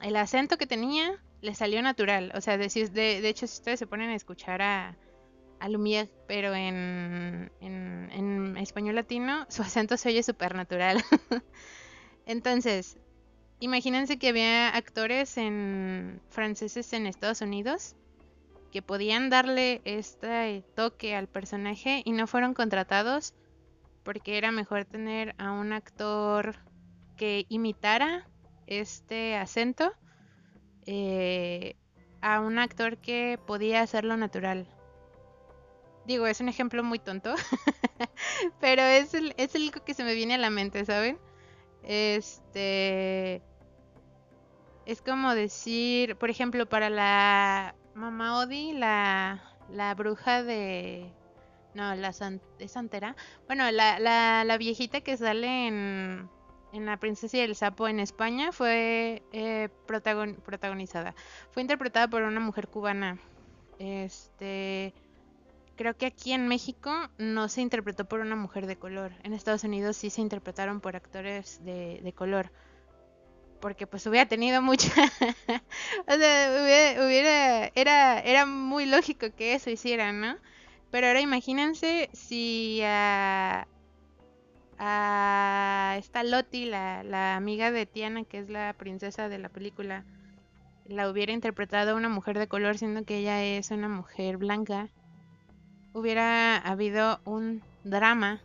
el 0.01 0.15
acento 0.15 0.57
que 0.57 0.65
tenía 0.65 1.21
le 1.41 1.53
salió 1.53 1.81
natural. 1.81 2.31
O 2.35 2.41
sea, 2.41 2.57
de, 2.57 2.67
de, 2.67 3.29
hecho, 3.29 3.45
si 3.45 3.59
ustedes 3.59 3.79
se 3.79 3.87
ponen 3.87 4.09
a 4.09 4.15
escuchar 4.15 4.61
a, 4.61 4.97
a 5.59 5.69
pero 6.27 6.53
en, 6.53 7.51
en, 7.61 8.09
en, 8.11 8.57
español 8.57 8.95
latino, 8.95 9.45
su 9.49 9.61
acento 9.61 9.97
se 9.97 10.09
oye 10.09 10.23
súper 10.23 10.55
natural. 10.55 11.03
Entonces, 12.25 12.97
imagínense 13.59 14.17
que 14.17 14.29
había 14.29 14.69
actores 14.69 15.37
en 15.37 16.21
franceses 16.29 16.93
en 16.93 17.07
Estados 17.07 17.41
Unidos 17.41 17.95
que 18.71 18.81
podían 18.81 19.29
darle 19.29 19.81
este 19.85 20.63
toque 20.75 21.15
al 21.15 21.27
personaje 21.27 22.01
y 22.03 22.11
no 22.11 22.27
fueron 22.27 22.53
contratados 22.53 23.33
porque 24.03 24.37
era 24.37 24.51
mejor 24.51 24.85
tener 24.85 25.33
a 25.37 25.51
un 25.51 25.71
actor 25.71 26.57
que 27.15 27.45
imitara 27.49 28.27
este 28.67 29.35
acento 29.35 29.93
eh, 30.85 31.75
a 32.21 32.41
un 32.41 32.59
actor 32.59 32.97
que 32.97 33.39
podía 33.45 33.81
hacerlo 33.81 34.17
natural. 34.17 34.67
Digo, 36.05 36.27
es 36.27 36.39
un 36.39 36.49
ejemplo 36.49 36.83
muy 36.83 36.99
tonto, 36.99 37.33
pero 38.59 38.81
es 38.83 39.13
el, 39.13 39.33
es 39.37 39.55
el 39.55 39.71
que 39.71 39.93
se 39.93 40.03
me 40.03 40.13
viene 40.13 40.35
a 40.35 40.37
la 40.37 40.49
mente, 40.49 40.85
¿saben? 40.85 41.17
Este... 41.83 43.41
Es 44.85 45.01
como 45.01 45.33
decir, 45.33 46.15
por 46.17 46.29
ejemplo, 46.29 46.67
para 46.69 46.89
la 46.89 47.75
Mamá 47.95 48.37
Odi, 48.39 48.73
la, 48.73 49.43
la 49.69 49.95
bruja 49.95 50.43
de... 50.43 51.11
No, 51.73 51.93
la 51.95 52.09
¿es 52.59 52.71
santera? 52.71 53.15
Bueno, 53.47 53.69
la, 53.71 53.99
la, 53.99 54.43
la 54.45 54.57
viejita 54.57 55.01
que 55.01 55.17
sale 55.17 55.67
en, 55.67 56.29
en 56.71 56.85
La 56.85 56.97
princesa 56.97 57.37
y 57.37 57.41
el 57.41 57.55
sapo 57.55 57.87
en 57.87 57.99
España 57.99 58.51
fue 58.51 59.23
eh, 59.33 59.69
protagonizada. 59.87 61.15
Fue 61.51 61.61
interpretada 61.61 62.07
por 62.07 62.21
una 62.21 62.39
mujer 62.39 62.69
cubana. 62.69 63.17
Este 63.79 64.93
creo 65.75 65.95
que 65.95 66.05
aquí 66.05 66.33
en 66.33 66.47
México 66.47 66.91
no 67.17 67.47
se 67.49 67.61
interpretó 67.61 68.05
por 68.05 68.19
una 68.19 68.35
mujer 68.35 68.65
de 68.65 68.77
color. 68.77 69.11
En 69.23 69.33
Estados 69.33 69.63
Unidos 69.63 69.97
sí 69.97 70.09
se 70.09 70.21
interpretaron 70.21 70.81
por 70.81 70.95
actores 70.95 71.63
de, 71.63 71.99
de 72.03 72.13
color. 72.13 72.51
Porque 73.61 73.87
pues 73.87 74.05
hubiera 74.07 74.27
tenido 74.27 74.61
mucha... 74.61 74.89
o 76.07 76.13
sea, 76.13 77.05
hubiera, 77.05 77.71
Era, 77.75 78.19
era 78.19 78.45
muy 78.45 78.85
lógico 78.85 79.27
que 79.35 79.53
eso 79.53 79.69
hicieran, 79.69 80.21
¿no? 80.21 80.37
Pero 80.91 81.07
ahora 81.07 81.21
imagínense 81.21 82.09
si 82.13 82.81
a... 82.83 83.67
a 84.77 85.95
esta 85.97 86.23
Lottie, 86.23 86.67
la, 86.67 87.03
la 87.03 87.35
amiga 87.35 87.71
de 87.71 87.85
Tiana, 87.85 88.23
que 88.23 88.39
es 88.39 88.49
la 88.49 88.73
princesa 88.73 89.29
de 89.29 89.39
la 89.39 89.49
película, 89.49 90.05
la 90.85 91.09
hubiera 91.09 91.33
interpretado 91.33 91.95
una 91.95 92.09
mujer 92.09 92.37
de 92.37 92.47
color, 92.47 92.77
siendo 92.77 93.03
que 93.03 93.17
ella 93.17 93.43
es 93.43 93.71
una 93.71 93.89
mujer 93.89 94.37
blanca 94.37 94.89
hubiera 95.95 96.57
habido 96.57 97.21
un 97.23 97.63
drama 97.85 98.41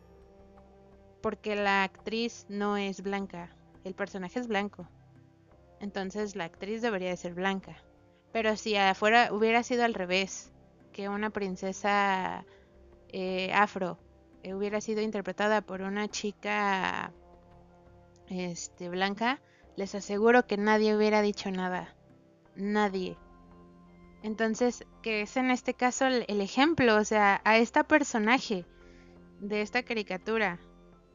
porque 1.21 1.57
la 1.57 1.83
actriz 1.83 2.47
no 2.49 2.77
es 2.77 3.03
blanca, 3.03 3.51
el 3.85 3.95
personaje 3.95 4.39
es 4.39 4.47
blanco. 4.47 4.89
Entonces 5.81 6.37
la 6.37 6.45
actriz 6.45 6.81
debería 6.81 7.11
de 7.11 7.17
ser 7.17 7.35
blanca. 7.35 7.77
Pero 8.33 8.57
si 8.57 8.77
afuera 8.77 9.31
hubiera 9.33 9.65
sido 9.65 9.85
al 9.85 9.95
revés, 9.95 10.53
que 10.93 11.09
una 11.09 11.31
princesa 11.31 12.45
eh, 13.09 13.53
afro 13.53 13.99
eh, 14.45 14.55
hubiera 14.55 14.81
sido 14.81 15.03
interpretada 15.03 15.61
por 15.61 15.83
una 15.83 16.09
chica 16.09 17.13
este, 18.29 18.89
blanca, 18.89 19.41
les 19.75 19.97
aseguro 19.97 20.47
que 20.47 20.57
nadie 20.57 20.97
hubiera 20.97 21.21
dicho 21.21 21.51
nada. 21.51 21.97
Nadie. 22.55 23.17
Entonces, 24.23 24.85
que 25.03 25.23
es 25.23 25.37
en 25.37 25.51
este 25.51 25.75
caso 25.75 26.07
el, 26.07 26.41
ejemplo, 26.41 26.97
o 26.97 27.05
sea, 27.05 27.41
a 27.45 27.59
esta 27.59 27.85
personaje 27.85 28.67
de 29.41 29.63
esta 29.63 29.83
caricatura 29.83 30.59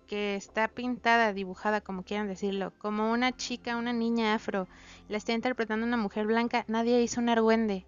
que 0.08 0.36
está 0.36 0.68
pintada, 0.68 1.34
dibujada, 1.34 1.82
como 1.82 2.04
quieran 2.04 2.28
decirlo, 2.28 2.74
como 2.78 3.12
una 3.12 3.32
chica, 3.36 3.78
una 3.78 3.94
niña 3.94 4.34
afro, 4.34 4.68
la 5.08 5.18
está 5.18 5.34
interpretando 5.34 5.86
una 5.86 5.98
mujer 5.98 6.26
blanca, 6.26 6.66
nadie 6.68 7.02
hizo 7.02 7.22
un 7.22 7.30
argüende. 7.30 7.86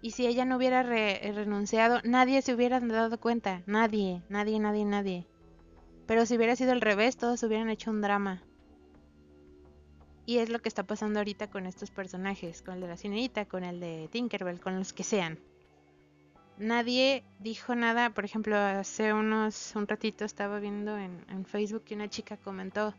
Y 0.00 0.12
si 0.12 0.26
ella 0.26 0.44
no 0.44 0.56
hubiera 0.56 0.82
renunciado, 0.82 2.00
nadie 2.02 2.42
se 2.42 2.54
hubiera 2.54 2.80
dado 2.80 3.20
cuenta, 3.20 3.62
nadie, 3.66 4.22
nadie, 4.28 4.58
nadie, 4.58 4.84
nadie. 4.84 5.26
Pero 6.06 6.26
si 6.26 6.36
hubiera 6.36 6.56
sido 6.56 6.72
al 6.72 6.80
revés, 6.80 7.16
todos 7.16 7.42
hubieran 7.44 7.70
hecho 7.70 7.90
un 7.90 8.00
drama. 8.00 8.42
Y 10.24 10.38
es 10.38 10.48
lo 10.48 10.60
que 10.60 10.68
está 10.68 10.84
pasando 10.84 11.18
ahorita 11.18 11.48
con 11.48 11.66
estos 11.66 11.90
personajes, 11.90 12.62
con 12.62 12.74
el 12.74 12.80
de 12.82 12.88
la 12.88 12.96
señorita, 12.96 13.44
con 13.44 13.64
el 13.64 13.80
de 13.80 14.08
Tinkerbell, 14.12 14.60
con 14.60 14.78
los 14.78 14.92
que 14.92 15.02
sean. 15.02 15.38
Nadie 16.58 17.24
dijo 17.40 17.74
nada, 17.74 18.10
por 18.10 18.24
ejemplo, 18.24 18.56
hace 18.56 19.12
unos 19.12 19.74
un 19.74 19.88
ratito 19.88 20.24
estaba 20.24 20.60
viendo 20.60 20.96
en, 20.96 21.44
Facebook 21.46 21.84
que 21.84 21.94
una 21.94 22.08
chica 22.08 22.36
comentó 22.36 22.94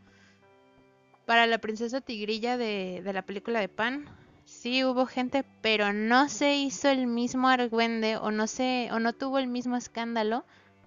para 1.26 1.48
la 1.48 1.60
princesa 1.60 2.02
tigrilla 2.02 2.58
de, 2.58 3.02
de, 3.04 3.14
la 3.14 3.22
película 3.22 3.62
de 3.62 3.70
Pan, 3.70 4.06
sí 4.44 4.84
hubo 4.84 5.06
gente, 5.06 5.46
pero 5.62 5.94
no 5.94 6.28
se 6.28 6.56
hizo 6.58 6.90
el 6.90 7.08
mismo 7.08 7.48
argüende 7.48 8.18
o 8.18 8.32
no 8.32 8.48
se 8.48 8.90
o 8.92 9.00
no 9.00 9.14
tuvo 9.14 9.40
el 9.40 9.48
mismo 9.48 9.78
escándalo, 9.78 10.44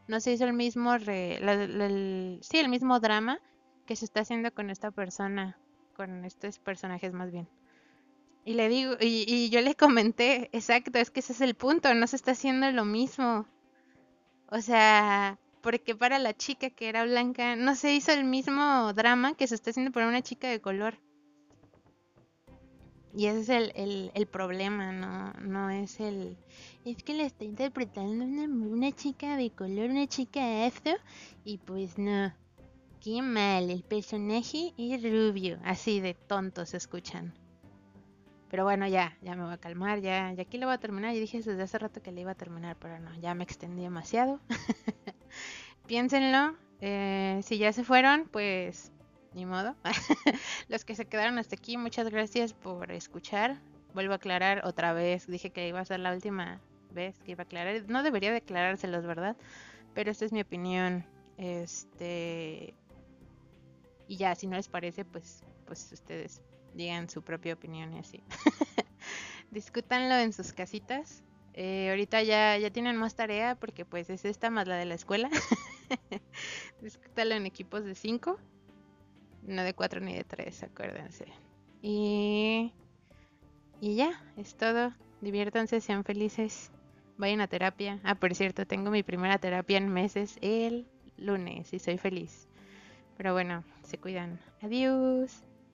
no 0.09 0.20
se 0.20 0.32
hizo 0.32 0.45
el 0.45 0.53
mismo 0.53 0.99
sí 0.99 2.59
el 2.59 2.68
mismo 2.68 3.01
drama 3.01 3.41
que 3.87 3.97
se 3.97 4.05
está 4.05 4.20
haciendo 4.20 4.53
con 4.53 4.70
esta 4.70 4.91
persona 4.91 5.57
con 5.97 6.24
estos 6.24 6.59
personajes 6.59 7.12
más 7.12 7.32
bien. 7.32 7.49
Y 8.44 8.55
le 8.55 8.68
digo, 8.68 8.97
y, 9.01 9.49
yo 9.51 9.61
le 9.61 9.74
comenté, 9.74 10.51
exacto, 10.53 10.99
es 10.99 11.11
que 11.11 11.20
ese 11.20 11.32
es 11.32 11.40
el 11.40 11.55
punto, 11.55 11.92
no 11.94 12.07
se 12.07 12.16
está 12.16 12.32
haciendo 12.32 12.70
lo 12.70 12.84
mismo. 12.84 13.47
O 14.51 14.61
sea, 14.61 15.38
porque 15.62 15.97
para 15.97 16.20
la 16.20 16.32
chica 16.32 16.70
que 16.70 16.88
era 16.88 17.05
blanca 17.05 17.57
no 17.57 17.74
se 17.74 17.94
hizo 17.94 18.12
el 18.12 18.24
mismo 18.24 18.92
drama 18.92 19.34
que 19.34 19.49
se 19.49 19.57
está 19.57 19.70
haciendo 19.70 19.90
para 19.90 20.07
una 20.07 20.22
chica 20.22 20.49
de 20.49 20.61
color. 20.61 20.99
Y 23.16 23.26
ese 23.26 23.40
es 23.40 23.49
el, 23.49 24.12
el, 24.14 24.26
problema, 24.26 24.92
¿no? 24.92 25.32
No 25.40 25.70
es 25.70 25.99
el... 26.01 26.36
Es 26.84 27.03
que 27.03 27.14
la 27.14 27.24
está 27.24 27.44
interpretando 27.44 28.24
una, 28.26 28.44
una 28.44 28.92
chica 28.92 29.36
de 29.36 29.51
color, 29.51 29.88
una 29.88 30.07
chica 30.07 30.66
afro, 30.66 30.92
y 31.42 31.57
pues 31.57 31.97
no 31.97 32.32
qué 33.07 33.22
mal, 33.22 33.70
el 33.70 33.84
personaje 33.84 34.74
es 34.76 35.00
rubio, 35.00 35.61
así 35.64 36.00
de 36.00 36.14
tontos 36.14 36.70
se 36.70 36.76
escuchan. 36.76 37.32
Pero 38.50 38.64
bueno, 38.64 38.88
ya, 38.88 39.16
ya 39.22 39.36
me 39.36 39.44
voy 39.44 39.52
a 39.52 39.59
calmar, 39.59 40.00
ya, 40.00 40.32
ya 40.32 40.42
aquí 40.42 40.59
lo 40.59 40.66
voy 40.66 40.74
a 40.74 40.78
terminar. 40.78 41.14
Yo 41.14 41.20
dije 41.20 41.40
desde 41.40 41.62
hace 41.62 41.78
rato 41.78 42.02
que 42.02 42.11
le 42.11 42.22
iba 42.22 42.32
a 42.32 42.34
terminar, 42.34 42.76
pero 42.80 42.98
no, 42.98 43.14
ya 43.20 43.32
me 43.34 43.44
extendí 43.44 43.82
demasiado. 43.82 44.40
Piénsenlo, 45.86 46.57
eh, 46.80 47.38
si 47.44 47.59
ya 47.59 47.72
se 47.72 47.84
fueron, 47.84 48.28
pues 48.28 48.90
ni 49.34 49.46
modo. 49.46 49.76
Los 50.68 50.84
que 50.84 50.96
se 50.96 51.04
quedaron 51.04 51.38
hasta 51.38 51.54
aquí, 51.54 51.76
muchas 51.76 52.11
gracias 52.11 52.54
por 52.54 52.90
escuchar. 52.90 53.61
Vuelvo 53.94 54.14
a 54.14 54.16
aclarar 54.16 54.62
otra 54.64 54.92
vez, 54.94 55.28
dije 55.28 55.50
que 55.50 55.68
iba 55.68 55.78
a 55.78 55.84
ser 55.84 56.00
la 56.00 56.12
última 56.12 56.61
vez 56.90 57.16
que 57.20 57.30
iba 57.30 57.42
a 57.42 57.46
aclarar. 57.46 57.84
No 57.86 58.02
debería 58.02 58.32
declarárselos, 58.32 59.07
¿verdad? 59.07 59.36
Pero 59.94 60.11
esta 60.11 60.24
es 60.24 60.32
mi 60.32 60.40
opinión. 60.40 61.07
Este, 61.38 62.74
y 64.09 64.16
ya, 64.16 64.34
si 64.34 64.46
no 64.46 64.57
les 64.57 64.68
parece, 64.68 65.04
pues, 65.04 65.42
pues 65.66 65.90
ustedes 65.92 66.42
digan 66.74 67.09
su 67.09 67.22
propia 67.22 67.54
opinión 67.54 67.92
y 67.94 67.98
así. 67.98 68.22
Discútanlo 69.50 70.16
en 70.16 70.32
sus 70.32 70.52
casitas. 70.52 71.22
Eh, 71.54 71.88
ahorita 71.88 72.22
ya, 72.22 72.59
ya 72.59 72.70
tienen 72.70 72.96
más 72.96 73.14
tarea 73.16 73.54
porque 73.54 73.86
pues 73.86 74.11
es 74.11 74.26
esta 74.26 74.50
más 74.50 74.68
la 74.68 74.76
de 74.76 74.84
la 74.84 74.94
escuela. 74.94 75.30
Discútanlo 76.82 77.34
en 77.34 77.46
equipos 77.46 77.84
de 77.84 77.94
5. 77.94 78.38
No 79.44 79.62
de 79.62 79.74
4 79.74 80.00
ni 80.00 80.14
de 80.14 80.24
3, 80.24 80.64
acuérdense. 80.64 81.26
Y, 81.80 82.72
y 83.80 83.94
ya, 83.94 84.22
es 84.36 84.57
todo. 84.57 84.92
Diviértanse, 85.20 85.80
sean 85.80 86.04
felices. 86.04 86.70
Vayan 87.16 87.40
a 87.40 87.46
terapia. 87.46 88.00
Ah, 88.04 88.16
por 88.16 88.34
cierto, 88.34 88.66
tengo 88.66 88.90
mi 88.90 89.02
primera 89.02 89.38
terapia 89.38 89.78
en 89.78 89.88
meses 89.88 90.36
el 90.42 90.86
lunes 91.16 91.72
y 91.72 91.78
soy 91.78 91.96
feliz. 91.96 92.45
Pero 93.17 93.33
bueno, 93.33 93.64
se 93.83 93.99
cuidan. 93.99 94.39
Adiós. 94.62 95.43